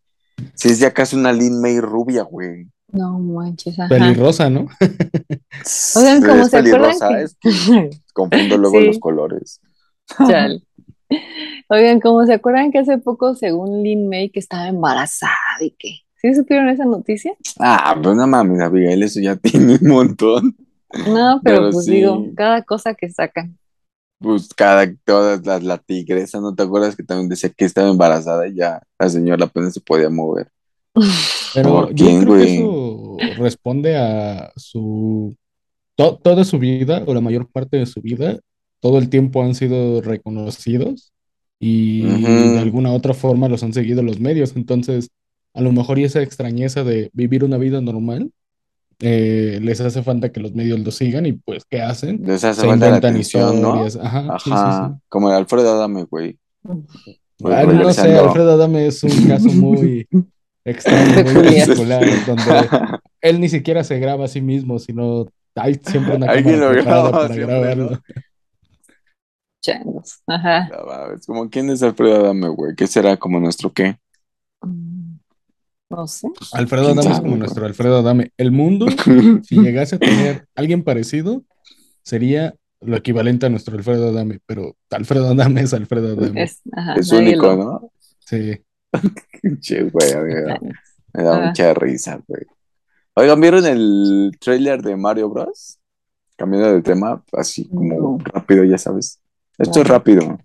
[0.54, 2.68] Sí, es ya casi una Lin May rubia, güey.
[2.92, 3.90] No manches, ajá.
[3.90, 4.68] Pelirrosa, ¿no?
[5.96, 8.86] Oigan, ¿cómo es se acuerdan pelirrosa, que- es que confundo luego Sí.
[8.88, 9.62] los colores.
[10.18, 10.64] Chale.
[11.70, 15.90] Oigan, como se acuerdan que hace poco, según Lin May, que estaba embarazada y que.
[16.22, 17.32] ¿Sí supieron esa noticia?
[17.60, 20.56] Ah, pero no mames, Abigail, eso ya tiene un montón.
[20.94, 21.92] No, pero, Pero pues sí.
[21.92, 23.58] digo, cada cosa que sacan.
[24.20, 28.48] Pues cada, todas las, la tigresa, ¿no te acuerdas que también decía que estaba embarazada
[28.48, 30.52] y ya la señora apenas se podía mover?
[31.54, 32.56] Pero ¿Por yo quién, creo que güey?
[32.56, 35.36] eso responde a su
[35.96, 38.40] to- toda su vida o la mayor parte de su vida
[38.82, 41.14] todo el tiempo han sido reconocidos
[41.60, 44.56] y de alguna otra forma los han seguido los medios.
[44.56, 45.10] Entonces,
[45.54, 48.32] a lo mejor y esa extrañeza de vivir una vida normal,
[49.02, 52.22] eh, les hace falta que los medios los sigan y pues, ¿qué hacen?
[52.26, 53.86] Les hace Se falta la atención, ¿no?
[53.86, 54.06] historias.
[54.06, 55.02] Ajá, sí, sí, Ajá, sí.
[55.08, 56.38] como el Alfredo Adame, güey.
[57.46, 58.18] Ah, no sé.
[58.18, 60.08] Alfredo Adame es un caso muy
[60.66, 62.70] extraño, muy particular, donde
[63.22, 66.84] él ni siquiera se graba a sí mismo, sino hay siempre una Alguien cámara lo
[66.84, 67.90] graba para siempre, grabarlo.
[67.92, 68.00] ¿no?
[69.62, 70.22] Changos.
[70.28, 70.70] Ajá.
[70.88, 72.76] Mames, como quién es Alfredo Adame, güey.
[72.76, 73.98] ¿Qué será como nuestro qué?
[75.90, 76.28] No sé.
[76.54, 78.32] Alfredo ¿Quién Adame es como nuestro Alfredo Adame.
[78.38, 78.86] El mundo,
[79.44, 81.44] si llegase a tener alguien parecido,
[82.04, 86.44] sería lo equivalente a nuestro Alfredo Adame, pero Alfredo Adame es Alfredo Adame.
[86.44, 87.92] Es, ajá, Es nadie único, lo- ¿no?
[88.20, 88.62] Sí.
[89.62, 90.74] Che, güey, a mí me da, Changos.
[91.14, 91.48] me da Ah.
[91.48, 92.44] mucha risa, güey.
[93.16, 95.80] Oigan, ¿vieron el trailer de Mario Bros?
[96.38, 98.18] Cambiando de tema, así como No.
[98.24, 99.20] rápido, ya sabes.
[99.58, 100.38] Esto es rápido.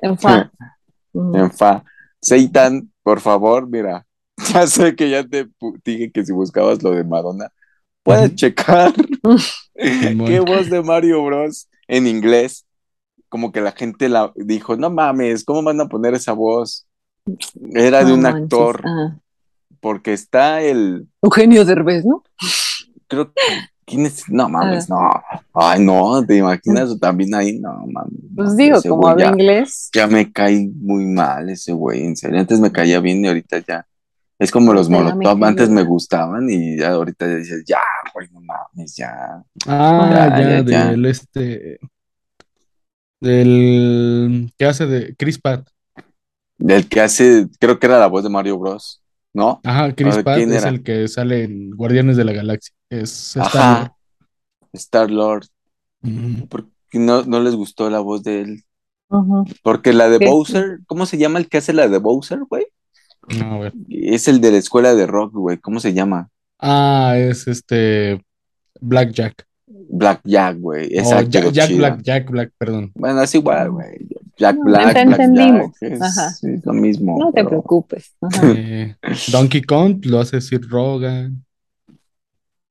[0.00, 0.50] En fa.
[1.34, 1.84] En fa.
[2.22, 4.06] Seitan, por favor, mira.
[4.54, 5.48] Ya sé que ya te
[5.84, 7.50] dije que si buscabas lo de Madonna,
[8.02, 8.92] puedes checar
[9.74, 12.64] qué voz de Mario Bros en inglés.
[13.28, 16.86] Como que la gente la dijo, no mames, ¿cómo van a poner esa voz?
[17.74, 18.82] Era de un manches, actor,
[19.80, 22.24] porque está el, Eugenio Derbez, ¿no?
[23.06, 23.40] creo que,
[23.84, 24.28] ¿quién es?
[24.28, 25.22] No mames, Ah.
[25.30, 25.40] no.
[25.62, 27.58] Ay, no, ¿te imaginas también ahí?
[27.60, 28.18] No mames.
[28.34, 29.90] Pues digo, como habla ya- inglés.
[29.94, 32.40] ya me cae muy mal ese güey, en serio.
[32.40, 33.86] Antes me caía bien y ahorita ya.
[34.40, 37.78] Es como los Molotov, antes me gustaban y ya ahorita ya dices, ya,
[38.14, 39.44] güey, no mames, ya.
[39.66, 40.90] Ah, Ya, ya, ya, ya.
[40.90, 41.78] del este.
[43.20, 45.68] Del que hace de Chris Pratt.
[46.56, 49.02] Del que hace, creo que era la voz de Mario Bros,
[49.34, 49.60] ¿no?
[49.62, 50.70] Ajá, Chris Pratt ¿quién es era?
[50.70, 52.74] el que sale en Guardianes de la Galaxia.
[52.88, 53.36] Es.
[53.36, 53.94] Ajá,
[54.72, 55.44] Star Lord.
[56.02, 56.46] Ujú.
[56.48, 58.64] ¿Por qué no, no les gustó la voz de él?
[59.62, 60.26] Porque la de ¿Qué?
[60.26, 62.66] Bowser, ¿cómo se llama el que hace la de Bowser, güey?
[63.38, 63.72] No, a ver.
[63.88, 65.58] Es el de la escuela de rock, güey.
[65.58, 66.28] ¿Cómo se llama?
[66.58, 68.22] Ah, es este
[68.80, 69.46] Black Jack.
[69.66, 70.86] Black Jack, güey.
[70.96, 71.78] Exacto, Jack, Jack chido.
[71.78, 72.90] Black, Jack Black, perdón.
[72.94, 74.08] Bueno, es igual, güey.
[74.36, 75.70] Jack No, Black, te Black entendimos.
[75.80, 75.92] Jack.
[75.92, 76.28] Es, Ajá.
[76.42, 77.18] es lo mismo.
[77.18, 78.14] No te pero- preocupes.
[78.20, 78.52] Ajá.
[78.56, 78.96] Eh,
[79.30, 81.44] Donkey Kong lo hace Sir Rogan.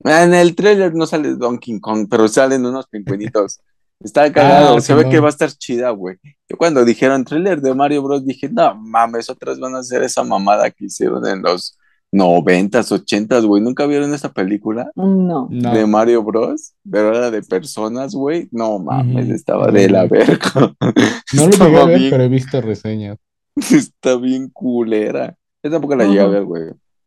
[0.03, 3.59] En el trailer no sale Donkey Kong, pero salen unos pingüinitos.
[4.01, 6.17] Está cagado, Ah, se ve que va a estar chida, güey.
[6.47, 8.25] Yo cuando dijeron trailer de Mario Bros.
[8.25, 11.77] dije, no mames, otras van a hacer esa mamada que hicieron en los
[12.11, 13.61] noventas, ochentas, güey.
[13.61, 15.47] ¿Nunca vieron esa película No.
[15.51, 15.73] No.
[15.73, 16.73] de Mario Bros?
[16.89, 18.47] Pero era de personas, güey.
[18.51, 20.73] No mames, estaba de la verga.
[21.33, 23.17] No lo llegué a ver, bien pero he visto reseñas.
[23.55, 25.35] Está bien culera.
[25.61, 26.63] Yo tampoco la llegué a ver, güey.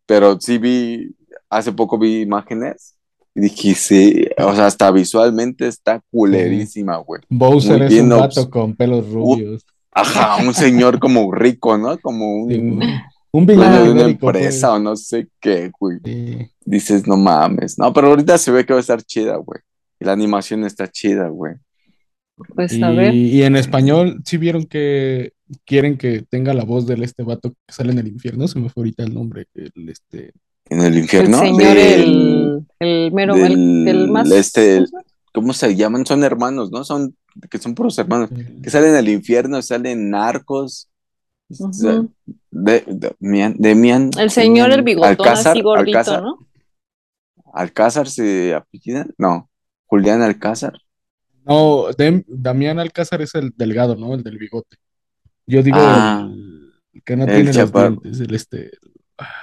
[0.06, 1.16] Pero sí vi,
[1.48, 2.96] hace poco vi imágenes
[3.34, 7.22] dije, sí, o sea, hasta visualmente está culerísima, güey.
[7.28, 9.64] Bowser Muy es bien, un vato con pelos rubios.
[9.92, 11.98] Ajá, un señor como rico, ¿no?
[11.98, 12.80] Como Sí, un
[13.32, 14.78] un dueño villano de una genérico, empresa pues.
[14.80, 15.98] o no sé qué, güey.
[16.04, 16.50] Sí.
[16.64, 17.78] Dices, no mames.
[17.78, 19.60] No, pero ahorita se ve que va a estar chida, güey.
[20.00, 21.54] Y la animación está chida, güey.
[22.54, 23.14] Pues Y, a ver.
[23.14, 25.32] y en español, ¿sí vieron que
[25.64, 28.48] quieren que tenga la voz del este vato que sale en el infierno?
[28.48, 29.46] Se me fue ahorita el nombre.
[29.54, 30.32] El, este,
[30.70, 31.38] En el El infierno.
[31.38, 33.42] señor, del- el, el mero, el,
[33.84, 34.30] del- el más.
[34.30, 34.90] este, el-
[35.32, 36.06] ¿cómo se llaman?
[36.06, 36.84] Son hermanos, ¿no?
[36.84, 37.14] Son,
[37.50, 38.30] que son puros hermanos.
[38.62, 40.88] que salen en el infierno, salen narcos.
[41.48, 42.10] Ujú.
[42.50, 46.38] De, de, Mian- Demian- El señor, el bigotón Alcázar, así gordito, Alcázar, ¿no?
[47.52, 49.50] Alcázar se apellida, no,
[49.86, 50.72] Julián Alcázar.
[51.44, 54.14] No, Dem- Damián Alcázar es el delgado, ¿no?
[54.14, 54.76] El del bigote.
[55.46, 58.70] Yo digo Ah, el que no el tiene los dientes, el este.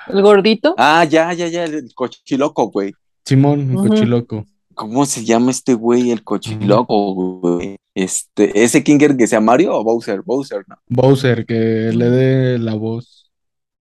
[0.08, 0.76] El gordito.
[0.78, 2.94] Ah, ya, ya, ya, el cochiloco, güey.
[3.26, 3.90] Simón, Ujú.
[3.90, 4.46] cochiloco.
[4.76, 7.76] ¿Cómo se llama este güey, el cochiloco, güey?
[7.94, 10.78] Este, ese Kinger que sea Mario o Bowser, Bowser, ¿no?
[10.88, 13.30] Bowser, que le dé la voz.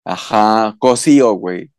[0.03, 1.69] Ajá, Cosío, güey.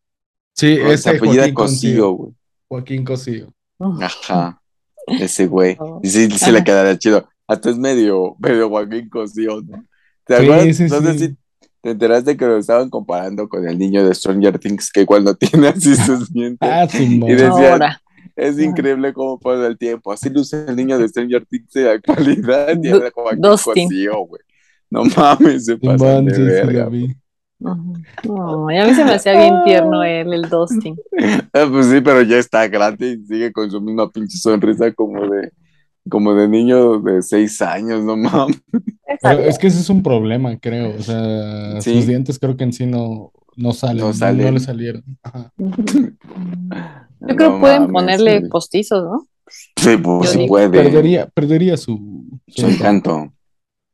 [0.55, 2.11] Sí, Se ese apellida Joaquín Cosío, Cosío.
[2.13, 2.33] güey.
[2.69, 3.53] Joaquín Cosío.
[4.01, 4.61] Ajá,
[5.07, 5.77] ese güey.
[5.81, 6.01] Oh.
[6.03, 7.29] Y sí, sí le quedaría chido.
[7.47, 9.85] Hasta es medio, medio Joaquín Cosío, ¿no?
[10.25, 10.77] ¿Te Sí, acuerdas?
[10.77, 11.19] sí, no sé sí.
[11.27, 11.37] si
[11.83, 15.35] te enteraste que lo estaban comparando con el niño de Stranger Things, que igual no
[15.37, 16.69] tiene así sus dientes.
[16.71, 16.87] Ah.
[16.93, 18.01] Y decía- Ahora.
[18.37, 18.63] Es Ajá.
[18.65, 20.13] increíble cómo pasa el tiempo.
[20.13, 22.69] Así luce el niño de Stranger Things en la actualidad.
[22.81, 23.89] Y Du- era Joaquín Dustin.
[23.89, 24.43] Cosío, güey.
[24.91, 26.89] No mames, se pasan de verga.
[27.61, 30.97] No, y a mí se me hacía bien tierno él, el Dustin.
[31.53, 35.21] Ah, pues sí, pero ya está grande y sigue con su misma pinche sonrisa como
[35.29, 35.51] de,
[36.09, 38.61] como de niño de seis años, no mames.
[39.23, 40.97] Pero es que ese es un problema, creo.
[40.99, 41.95] O sea, Sí.
[41.95, 44.55] sus dientes creo que en sí no, no salen, No no, salen.
[44.55, 45.05] le salieron.
[45.23, 45.53] Ajá.
[45.57, 48.49] Yo creo No que pueden mames, ponerle sí.
[48.49, 49.27] postizos, ¿no?
[49.77, 50.69] Sí, pues sí puede.
[50.71, 53.33] Perdería, perdería su, Su encanto.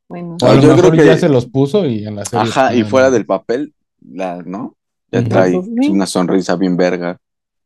[0.08, 2.46] Bueno, O a lo Yo creo que- ya se los puso y en la serie.
[2.48, 3.12] Ajá, y no, fuera no.
[3.14, 4.76] del papel, la, ¿no?
[5.10, 5.88] Ya trae Pues sí.
[5.90, 7.18] una sonrisa bien verga.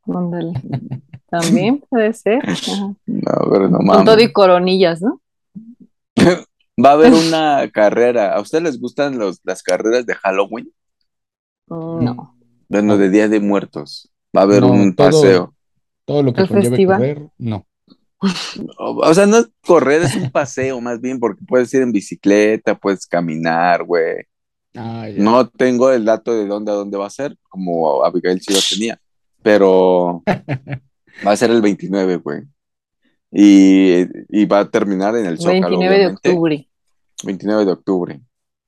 [0.07, 0.53] ándale.
[1.31, 2.41] También puede ser.
[2.49, 2.95] Ajá.
[3.07, 4.05] No, pero no Con mames.
[4.05, 5.20] todo y coronillas, ¿no?
[6.85, 8.35] Va a haber una carrera.
[8.35, 10.72] ¿A ustedes les gustan los, las carreras de Halloween?
[11.68, 12.35] Mm, No.
[12.68, 14.11] Bueno, de Día de Muertos.
[14.37, 15.55] Va a haber No, un todo- paseo.
[16.05, 16.99] Todo lo que ¿El conlleve festival?
[16.99, 17.66] correr, no.
[18.79, 21.93] O, o sea, no es correr, es un paseo más bien, porque puedes ir en
[21.93, 24.16] bicicleta, puedes caminar, güey.
[24.74, 25.07] Ah.
[25.16, 28.61] No tengo el dato de dónde a dónde va a ser, como Abigail sí lo
[28.68, 28.99] tenía,
[29.43, 30.22] pero
[31.27, 32.43] va a ser el 29, güey.
[33.31, 36.69] Y, y va a terminar en el Zócalo, 29 de octubre.
[37.25, 38.21] 29 de octubre.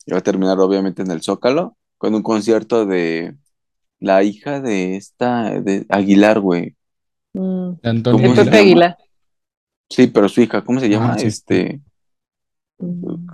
[0.06, 3.36] Y va a terminar obviamente en el Zócalo con un concierto de
[3.98, 6.76] la hija de esta, de Aguilar, güey.
[7.34, 8.62] Mm, De Antonio De ¿Cómo se Pepe llama?
[8.66, 8.98] Aguilar.
[9.88, 11.12] Sí, pero su hija, ¿cómo se llama?
[11.14, 11.26] Ah, sí.
[11.26, 11.80] Este,
[12.82, 13.26] Mm,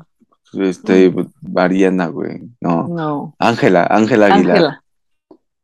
[0.62, 2.40] este, Mariana, güey.
[2.60, 3.34] No, No.
[3.38, 4.56] Ángela, Ángela Aguilar.
[4.56, 4.84] Ángela.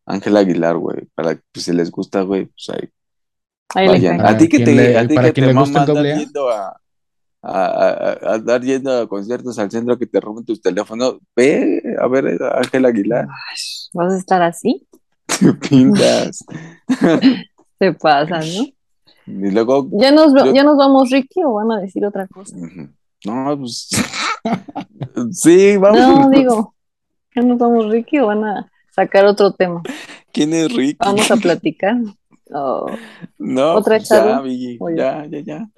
[0.07, 1.07] Ángela Aguilar, güey.
[1.15, 2.89] Para que pues, si les gusta, güey, pues ahí
[3.75, 4.21] Ahí vayan.
[4.25, 6.19] A ti que te, le- a ti para que te mama andar A.
[6.19, 6.81] yendo a,
[7.43, 11.83] a, a- a andar yendo a conciertos al centro que te roben tus teléfonos, ve
[12.01, 13.27] a ver a Ángela Aguilar.
[13.29, 13.57] Ay,
[13.95, 14.87] ¿Vas a estar así?
[15.41, 16.45] Te pintas.
[17.79, 18.65] Se pasan, ¿no?
[19.27, 22.57] Y luego, ¿Ya nos, Yo- ¿Ya nos vamos, Ricky, o van a decir otra cosa?
[23.25, 23.89] no, pues.
[25.33, 25.99] sí, vamos.
[26.01, 26.75] No, digo,
[27.35, 29.83] ¿ya nos vamos, Ricky, o van a sacar otro tema?
[30.33, 30.97] ¿Quién es Ricky?
[30.99, 31.97] Vamos a platicar.
[32.55, 32.87] Oh,
[33.39, 34.41] No, ¿Otra pues ya?
[34.41, 35.69] Vicky, ya, ya, ya.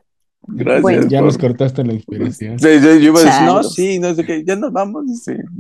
[0.47, 0.83] Gracias.
[0.83, 1.07] Bueno.
[1.09, 2.59] Ya por- nos cortaste la inspiración.
[2.59, 5.05] Sí, sí, yo iba a decir, no, sí, no sé qué, ya nos vamos,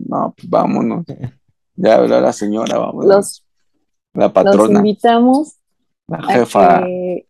[0.08, 1.04] no, pues vámonos.
[1.76, 3.04] Ya habla la señora, vamos.
[3.06, 3.44] los,
[4.12, 5.54] la los patrona, invitamos
[6.06, 7.26] la a jefa, que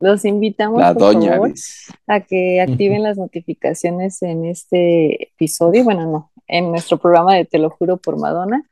[0.00, 1.92] los invitamos la por doña, favor, dice.
[2.08, 7.58] a que activen las notificaciones en este episodio, bueno, no, en nuestro programa de Te
[7.58, 8.62] lo juro por Madonna.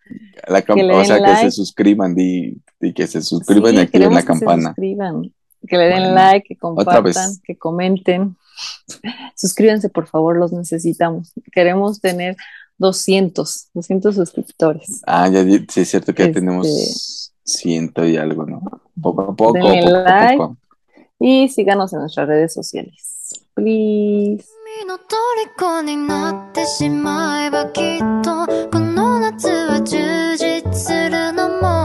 [0.47, 1.41] La que le o sea, que like.
[1.43, 4.74] se suscriban y, y que se suscriban y Sí, activen la que se campana.
[4.76, 4.83] que
[5.76, 8.37] le den Bueno, like, que compartan, que comenten.
[9.37, 11.33] Suscríbanse, por favor, los necesitamos.
[11.53, 12.37] Queremos tener
[12.78, 15.01] 200, 200 suscriptores.
[15.07, 18.61] Ah, ya, sí, es cierto que ya Este- tenemos ciento y algo, ¿no?
[19.01, 20.37] Poco a poco, Denle poco a like.
[20.39, 20.57] poco.
[21.18, 23.45] Y síganos en nuestras redes sociales.
[23.55, 24.45] Please.
[24.86, 31.80] の虜になってしまえばきっとこの夏は充実するのも